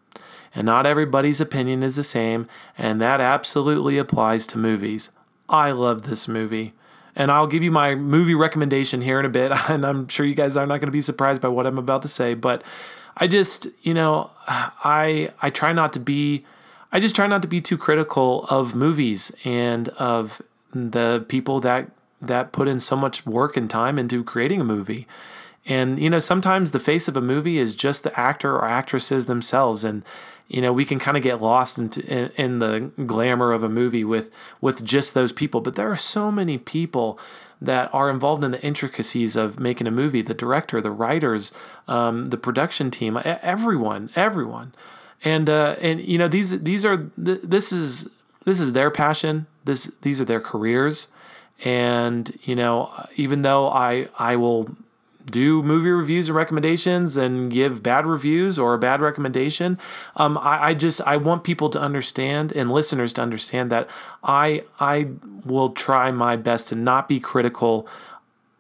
and 0.55 0.67
not 0.67 0.87
everybody's 0.87 1.41
opinion 1.41 1.83
is 1.83 1.97
the 1.97 2.05
same 2.05 2.47
and 2.77 3.01
that 3.01 3.21
absolutely 3.21 3.99
applies 3.99 4.47
to 4.49 4.59
movies. 4.59 5.11
I 5.53 5.71
love 5.73 6.03
this 6.03 6.27
movie. 6.27 6.73
And 7.15 7.31
I'll 7.31 7.47
give 7.47 7.63
you 7.63 7.71
my 7.71 7.95
movie 7.95 8.35
recommendation 8.35 9.03
here 9.03 9.21
in 9.21 9.27
a 9.27 9.29
bit 9.29 9.53
and 9.71 9.87
I'm 9.87 10.09
sure 10.09 10.27
you 10.27 10.35
guys 10.35 10.57
are 10.57 10.67
not 10.67 10.79
going 10.79 10.89
to 10.89 10.93
be 10.93 11.03
surprised 11.03 11.43
by 11.43 11.49
what 11.49 11.67
I'm 11.67 11.79
about 11.79 12.03
to 12.03 12.09
say, 12.09 12.35
but 12.35 12.65
I 13.17 13.27
just, 13.27 13.69
you 13.83 13.93
know, 13.93 14.31
I 14.49 15.31
I 15.43 15.51
try 15.51 15.73
not 15.73 15.93
to 15.93 16.01
be 16.01 16.45
I 16.91 16.99
just 16.99 17.15
try 17.15 17.27
not 17.27 17.43
to 17.43 17.49
be 17.49 17.61
too 17.61 17.77
critical 17.77 18.47
of 18.49 18.75
movies 18.75 19.31
and 19.45 19.91
of 19.91 20.41
the 20.75 21.25
people 21.29 21.61
that 21.61 21.91
that 22.23 22.53
put 22.53 22.69
in 22.69 22.79
so 22.79 22.97
much 22.97 23.27
work 23.27 23.57
and 23.57 23.69
time 23.69 23.99
into 23.99 24.25
creating 24.25 24.61
a 24.61 24.65
movie. 24.65 25.07
And 25.67 25.99
you 25.99 26.09
know, 26.09 26.19
sometimes 26.19 26.71
the 26.71 26.81
face 26.81 27.09
of 27.09 27.17
a 27.17 27.21
movie 27.21 27.59
is 27.59 27.75
just 27.75 28.03
the 28.03 28.19
actor 28.19 28.55
or 28.55 28.65
actresses 28.65 29.27
themselves 29.27 29.85
and 29.85 30.03
you 30.53 30.61
know, 30.61 30.73
we 30.73 30.85
can 30.85 30.99
kind 30.99 31.17
of 31.17 31.23
get 31.23 31.41
lost 31.41 31.79
into, 31.79 32.05
in, 32.07 32.31
in 32.37 32.59
the 32.59 32.91
glamour 33.07 33.53
of 33.53 33.63
a 33.63 33.71
movie 33.71 34.05
with 34.05 34.31
with 34.61 34.85
just 34.85 35.15
those 35.15 35.33
people, 35.33 35.63
but 35.63 35.77
there 35.77 35.91
are 35.91 35.97
so 35.97 36.31
many 36.31 36.59
people 36.59 37.19
that 37.61 37.93
are 37.95 38.11
involved 38.11 38.45
in 38.45 38.51
the 38.51 38.63
intricacies 38.63 39.35
of 39.35 39.59
making 39.59 39.87
a 39.87 39.91
movie 39.91 40.21
the 40.21 40.35
director 40.35 40.81
the 40.81 40.91
writers 40.91 41.53
um, 41.89 42.27
the 42.27 42.37
production 42.37 42.91
team 42.91 43.19
everyone 43.25 44.11
everyone. 44.15 44.75
And 45.25 45.49
uh, 45.49 45.77
and 45.81 46.01
you 46.01 46.19
know 46.19 46.29
these 46.29 46.63
these 46.63 46.85
are 46.85 47.11
this 47.17 47.73
is 47.73 48.11
this 48.45 48.61
is 48.61 48.75
their 48.75 48.91
passion. 48.91 49.47
This 49.65 49.91
these 50.03 50.21
are 50.21 50.27
their 50.27 50.41
careers. 50.41 51.09
And 51.65 52.39
you 52.43 52.57
know 52.57 52.91
even 53.17 53.41
though 53.41 53.69
i 53.69 54.09
i 54.19 54.37
will 54.37 54.77
do 55.27 55.63
movie 55.63 55.91
reviews 55.91 56.29
and 56.29 56.37
recommendations 56.37 57.17
and 57.17 57.51
give 57.51 57.83
bad 57.83 58.07
reviews 58.07 58.59
or 58.59 58.75
a 58.75 58.79
bad 58.79 59.01
recommendation. 59.01 59.79
Um, 60.17 60.37
I, 60.39 60.69
I, 60.69 60.75
just 60.75 61.01
I 61.03 61.17
want 61.17 61.45
people 61.45 61.71
to 61.71 61.81
understand 61.81 62.53
and 62.53 62.71
listeners 62.71 63.13
to 63.15 63.23
understand 63.23 63.71
that 63.71 63.89
I 64.23 64.65
I 64.81 65.09
will 65.45 65.71
try 65.71 66.11
my 66.11 66.37
best 66.37 66.69
to 66.69 66.75
not 66.75 67.09
be 67.09 67.21
critical 67.21 67.87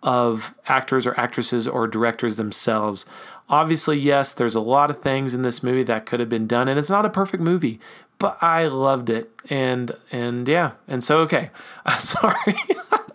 of 0.03 0.55
actors 0.66 1.07
or 1.07 1.18
actresses 1.18 1.68
or 1.68 1.87
directors 1.87 2.37
themselves. 2.37 3.07
Obviously, 3.48 3.98
yes, 3.98 4.33
there's 4.33 4.55
a 4.55 4.61
lot 4.61 4.90
of 4.90 5.01
things 5.01 5.35
in 5.35 5.42
this 5.42 5.62
movie 5.62 5.83
that 5.83 6.07
could 6.07 6.20
have 6.20 6.29
been 6.29 6.46
done, 6.46 6.68
and 6.68 6.79
it's 6.79 6.90
not 6.90 7.05
a 7.05 7.11
perfect 7.11 7.42
movie, 7.42 7.79
but 8.18 8.38
I 8.40 8.66
loved 8.66 9.11
it, 9.11 9.31
and 9.51 9.92
and 10.11 10.48
yeah, 10.48 10.72
and 10.88 11.05
so 11.05 11.18
okay, 11.18 11.51
sorry. 11.98 12.57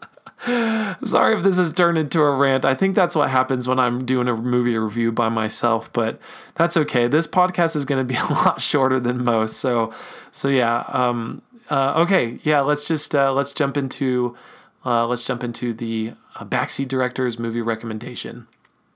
Sorry 1.03 1.35
if 1.35 1.43
this 1.43 1.57
has 1.57 1.73
turned 1.73 1.97
into 1.97 2.21
a 2.21 2.35
rant. 2.35 2.63
I 2.63 2.73
think 2.73 2.95
that's 2.95 3.15
what 3.15 3.29
happens 3.29 3.67
when 3.67 3.79
I'm 3.79 4.05
doing 4.05 4.27
a 4.27 4.35
movie 4.35 4.77
review 4.77 5.11
by 5.11 5.27
myself, 5.27 5.91
but 5.91 6.19
that's 6.55 6.77
okay. 6.77 7.07
This 7.07 7.27
podcast 7.27 7.75
is 7.75 7.83
going 7.83 7.99
to 7.99 8.05
be 8.05 8.15
a 8.29 8.33
lot 8.33 8.61
shorter 8.61 8.99
than 8.99 9.23
most. 9.23 9.57
So, 9.57 9.93
so 10.31 10.47
yeah. 10.47 10.85
Um, 10.87 11.41
uh, 11.69 12.01
okay, 12.03 12.39
yeah. 12.43 12.61
Let's 12.61 12.87
just 12.87 13.13
uh, 13.13 13.33
let's 13.33 13.51
jump 13.51 13.75
into 13.75 14.37
uh, 14.85 15.05
let's 15.05 15.25
jump 15.25 15.43
into 15.43 15.73
the 15.73 16.13
uh, 16.35 16.45
backseat 16.45 16.87
director's 16.87 17.37
movie 17.37 17.61
recommendation. 17.61 18.47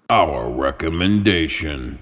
Our 0.10 0.50
recommendation. 0.50 2.00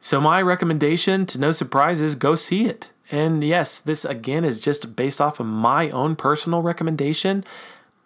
So 0.00 0.20
my 0.20 0.42
recommendation, 0.42 1.26
to 1.26 1.38
no 1.38 1.52
surprise, 1.52 2.00
is 2.00 2.16
go 2.16 2.34
see 2.34 2.64
it. 2.64 2.90
And 3.12 3.44
yes, 3.44 3.78
this 3.78 4.04
again 4.04 4.44
is 4.44 4.58
just 4.58 4.96
based 4.96 5.20
off 5.20 5.38
of 5.38 5.46
my 5.46 5.90
own 5.90 6.16
personal 6.16 6.62
recommendation. 6.62 7.44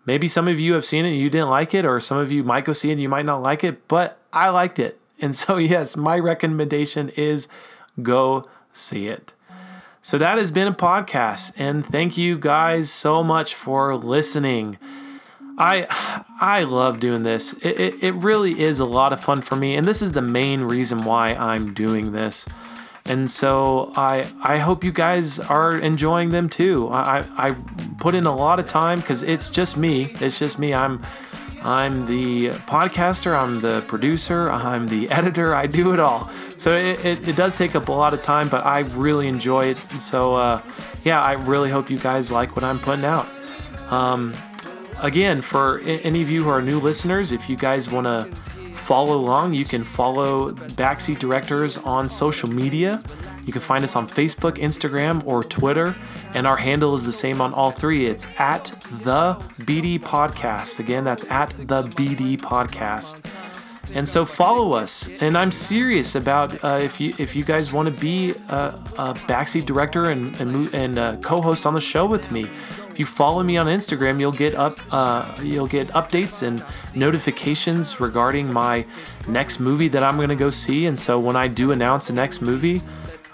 Maybe 0.07 0.29
some 0.29 0.49
of 0.49 0.59
you 0.59 0.75
have 0.75 0.85
seen 0.85 1.05
it 1.05 1.11
and 1.11 1.19
you 1.19 1.29
didn't 1.29 1.51
like 1.51 1.75
it, 1.75 1.85
or 1.85 2.01
some 2.01 2.17
of 2.19 2.33
you 2.33 2.45
might 2.45 2.65
go 2.65 2.73
see 2.73 2.91
it 2.91 2.93
and 2.93 3.01
you 3.01 3.09
might 3.09 3.27
not 3.27 3.43
like 3.43 3.65
it, 3.65 3.87
but 3.89 4.19
I 4.33 4.49
liked 4.51 4.79
it. 4.79 5.01
And 5.19 5.35
so, 5.35 5.57
yes, 5.57 5.97
my 5.97 6.19
recommendation 6.19 7.09
is 7.17 7.49
go 8.03 8.47
see 8.75 9.07
it. 9.09 9.33
So 10.03 10.19
that 10.19 10.37
has 10.37 10.51
been 10.51 10.69
a 10.69 10.75
podcast, 10.75 11.55
and 11.57 11.85
thank 11.85 12.19
you 12.19 12.39
guys 12.39 12.91
so 12.91 13.25
much 13.25 13.55
for 13.55 13.97
listening. 13.97 14.77
I 15.59 15.87
I 16.39 16.65
love 16.65 17.01
doing 17.01 17.23
this. 17.23 17.55
It, 17.55 17.81
it, 17.81 18.03
it 18.05 18.15
really 18.15 18.61
is 18.61 18.79
a 18.79 18.85
lot 18.85 19.13
of 19.13 19.25
fun 19.25 19.41
for 19.41 19.57
me, 19.57 19.75
and 19.75 19.87
this 19.87 20.03
is 20.03 20.13
the 20.13 20.23
main 20.23 20.61
reason 20.61 21.05
why 21.05 21.31
I'm 21.31 21.73
doing 21.73 22.13
this. 22.13 22.47
And 23.07 23.31
so 23.31 23.93
I 23.97 24.27
I 24.43 24.59
hope 24.59 24.83
you 24.83 24.93
guys 24.93 25.39
are 25.39 25.79
enjoying 25.79 26.31
them 26.31 26.49
too. 26.49 26.89
I 26.91 27.25
I 27.37 27.51
put 27.99 28.15
in 28.15 28.27
a 28.27 28.35
lot 28.35 28.59
of 28.59 28.67
time 28.67 29.01
because 29.01 29.23
it's 29.23 29.49
just 29.51 29.77
me. 29.77 30.13
It's 30.21 30.39
just 30.39 30.59
me. 30.59 30.75
I'm 30.75 31.03
I'm 31.63 32.07
the 32.07 32.51
podcaster. 32.67 33.39
I'm 33.39 33.61
the 33.61 33.85
producer. 33.89 34.51
I'm 34.51 34.89
the 34.89 35.09
editor. 35.19 35.55
I 35.55 35.67
do 35.67 35.93
it 35.93 36.01
all. 36.01 36.31
So 36.59 36.77
it, 36.77 37.05
it, 37.05 37.29
it 37.29 37.37
does 37.37 37.55
take 37.55 37.75
up 37.75 37.89
a 37.89 37.93
lot 37.93 38.15
of 38.15 38.23
time, 38.23 38.49
but 38.49 38.65
I 38.65 38.81
really 38.81 39.29
enjoy 39.29 39.67
it. 39.67 39.77
So 40.01 40.35
uh, 40.35 40.63
yeah, 41.03 41.21
I 41.21 41.33
really 41.33 41.71
hope 41.71 41.91
you 41.91 41.99
guys 41.99 42.33
like 42.33 42.57
what 42.57 42.65
I'm 42.65 42.79
putting 42.79 43.05
out. 43.05 43.29
Um, 43.91 44.35
again, 45.01 45.41
for 45.43 45.81
any 45.81 46.23
of 46.23 46.31
you 46.31 46.43
who 46.43 46.49
are 46.49 46.63
new 46.63 46.81
listeners, 46.81 47.31
if 47.31 47.49
you 47.49 47.57
guys 47.57 47.91
want 47.91 48.07
to 48.07 48.66
follow 48.87 49.17
along, 49.17 49.53
you 49.53 49.65
can 49.65 49.83
follow 49.83 50.53
Backseat 50.53 51.19
Directors 51.19 51.77
on 51.79 52.09
social 52.09 52.49
media. 52.49 53.03
You 53.45 53.53
can 53.53 53.61
find 53.61 53.83
us 53.83 53.97
on 53.97 54.09
Facebook, 54.09 54.59
Instagram, 54.59 55.27
or 55.27 55.43
Twitter, 55.43 55.97
and 56.35 56.47
our 56.47 56.57
handle 56.57 56.95
is 56.95 57.05
the 57.05 57.13
same 57.13 57.41
on 57.41 57.53
all 57.53 57.73
three. 57.73 58.07
It's 58.07 58.29
at 58.39 58.67
the 59.03 59.35
BD 59.59 59.99
Podcast. 59.99 60.79
Again, 60.79 61.03
that's 61.03 61.25
at 61.25 61.49
the 61.51 61.83
BD 61.83 62.37
Podcast. 62.37 63.29
And 63.93 64.07
so 64.07 64.25
follow 64.25 64.73
us. 64.73 65.09
And 65.21 65.37
I'm 65.37 65.51
serious 65.51 66.15
about 66.15 66.63
uh, 66.65 66.79
if 66.81 67.01
you 67.01 67.13
if 67.19 67.35
you 67.35 67.45
guys 67.45 67.73
want 67.73 67.93
to 67.93 68.01
be 68.01 68.33
a, 68.49 68.81
a, 68.99 69.15
backseat 69.29 69.65
director 69.67 70.11
and 70.11 70.39
and, 70.41 70.75
and 70.75 70.99
uh, 70.99 71.17
co-host 71.19 71.67
on 71.67 71.75
the 71.75 71.81
show 71.81 72.07
with 72.07 72.31
me. 72.31 72.49
If 72.97 73.01
you 73.01 73.05
follow 73.05 73.43
me 73.43 73.59
on 73.59 73.67
Instagram, 73.67 74.19
you'll 74.19 74.33
get 74.33 74.55
up 74.55 74.73
uh, 74.91 75.31
you'll 75.43 75.67
get 75.67 75.89
updates 75.89 76.43
and 76.43 76.65
notifications 76.97 78.01
regarding 78.01 78.51
my 78.51 78.87
next 79.29 79.61
movie 79.61 79.89
that 79.89 80.03
I'm 80.03 80.17
going 80.17 80.31
to 80.31 80.35
go 80.35 80.49
see. 80.49 80.87
And 80.87 80.99
so 80.99 81.21
when 81.21 81.37
I 81.37 81.47
do 81.47 81.73
announce 81.73 82.07
the 82.07 82.15
next 82.15 82.41
movie, 82.41 82.81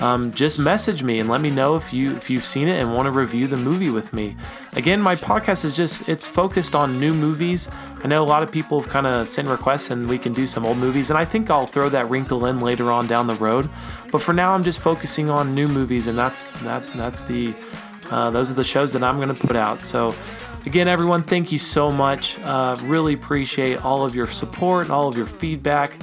um, 0.01 0.33
just 0.33 0.59
message 0.59 1.05
me 1.05 1.21
and 1.21 1.29
let 1.31 1.41
me 1.41 1.49
know 1.49 1.77
if 1.77 1.93
you 1.93 2.17
if 2.17 2.29
you've 2.29 2.45
seen 2.45 2.67
it 2.67 2.81
and 2.81 2.93
want 2.93 3.07
to 3.07 3.13
review 3.13 3.47
the 3.47 3.57
movie 3.57 3.91
with 3.91 4.13
me. 4.13 4.35
Again, 4.75 5.01
my 5.01 5.15
podcast 5.15 5.65
is 5.65 5.77
just 5.77 6.09
it's 6.09 6.27
focused 6.27 6.75
on 6.75 6.99
new 6.99 7.15
movies. 7.15 7.69
I 8.03 8.09
know 8.09 8.21
a 8.21 8.27
lot 8.27 8.43
of 8.43 8.51
people 8.51 8.81
have 8.81 8.91
kind 8.91 9.07
of 9.07 9.29
sent 9.29 9.47
requests 9.47 9.93
and 9.93 10.09
we 10.09 10.19
can 10.19 10.33
do 10.33 10.45
some 10.45 10.67
old 10.67 10.79
movies, 10.79 11.11
and 11.11 11.17
I 11.17 11.25
think 11.25 11.51
I'll 11.51 11.69
throw 11.69 11.89
that 11.91 12.11
wrinkle 12.11 12.47
in 12.47 12.59
later 12.59 12.91
on 12.91 13.07
down 13.07 13.29
the 13.29 13.37
road. 13.37 13.71
But 14.11 14.23
for 14.23 14.33
now, 14.33 14.55
I'm 14.55 14.65
just 14.65 14.81
focusing 14.81 15.31
on 15.31 15.55
new 15.55 15.69
movies, 15.69 16.09
and 16.09 16.19
that's 16.19 16.49
that 16.65 16.85
that's 16.89 17.23
the 17.23 17.55
uh, 18.13 18.31
those 18.31 18.51
are 18.51 18.55
the 18.55 18.65
shows 18.65 18.93
that 18.93 19.03
I'm 19.03 19.17
going 19.17 19.35
to 19.35 19.47
put 19.47 19.57
out. 19.57 19.83
So. 19.83 20.15
Again, 20.65 20.87
everyone, 20.87 21.25
thank 21.25 21.51
you 21.51 21.59
so 21.59 21.91
much. 21.91 22.39
Uh, 22.39 22.77
really 22.83 23.15
appreciate 23.15 23.85
all 23.85 24.05
of 24.05 24.15
your 24.15 24.29
support 24.29 24.85
and 24.85 24.93
all 24.93 25.09
of 25.09 25.17
your 25.17 25.27
feedback. 25.27 26.01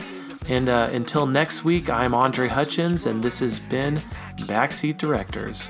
And 0.50 0.68
uh, 0.68 0.90
until 0.92 1.26
next 1.28 1.64
week, 1.64 1.90
I'm 1.90 2.14
Andre 2.14 2.50
Hutchins, 2.50 3.06
and 3.06 3.24
this 3.24 3.40
has 3.40 3.60
been 3.60 4.02
Backseat 4.40 4.98
Directors. 4.98 5.70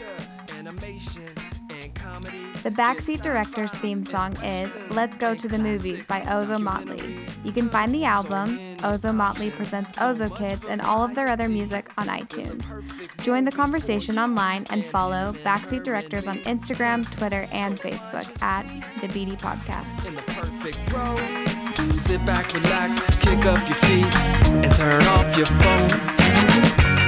The 2.62 2.72
Backseat 2.72 3.22
Directors 3.22 3.72
theme 3.76 4.04
song 4.04 4.36
is 4.44 4.70
Let's 4.90 5.18
Go 5.18 5.34
to 5.34 5.48
the 5.48 5.58
Movies 5.58 6.06
by 6.06 6.20
Ozo 6.22 6.60
Motley. 6.60 7.24
You 7.46 7.54
can 7.54 7.70
find 7.70 7.94
the 7.94 8.04
album, 8.04 8.60
Ozo 8.80 9.16
Motley 9.16 9.50
Presents 9.50 9.98
Ozo 9.98 10.36
Kids, 10.36 10.66
and 10.68 10.82
all 10.82 11.02
of 11.02 11.16
their 11.16 11.30
other 11.30 11.48
music 11.48 11.90
on 11.98 12.08
iTunes. 12.08 12.66
Join 13.24 13.46
the 13.46 13.52
conversation 13.52 14.20
online 14.20 14.66
and 14.72 14.86
follow 14.86 15.32
Backseat 15.46 15.86
Directors 15.86 16.28
on 16.28 16.40
Instagram, 16.40 17.10
Twitter, 17.18 17.48
and 17.54 17.80
Facebook 17.80 18.42
at 18.42 18.66
the 19.00 19.08
BD 19.08 19.40
Podcast. 19.40 19.88
Sit 21.94 22.26
back, 22.26 22.54
relax, 22.54 23.00
kick 23.20 23.46
up 23.46 23.66
your 23.70 23.78
feet, 23.78 24.16
and 24.18 24.76
Turn 24.76 25.02
off 25.04 25.38
your 25.38 25.46
phone 25.46 26.99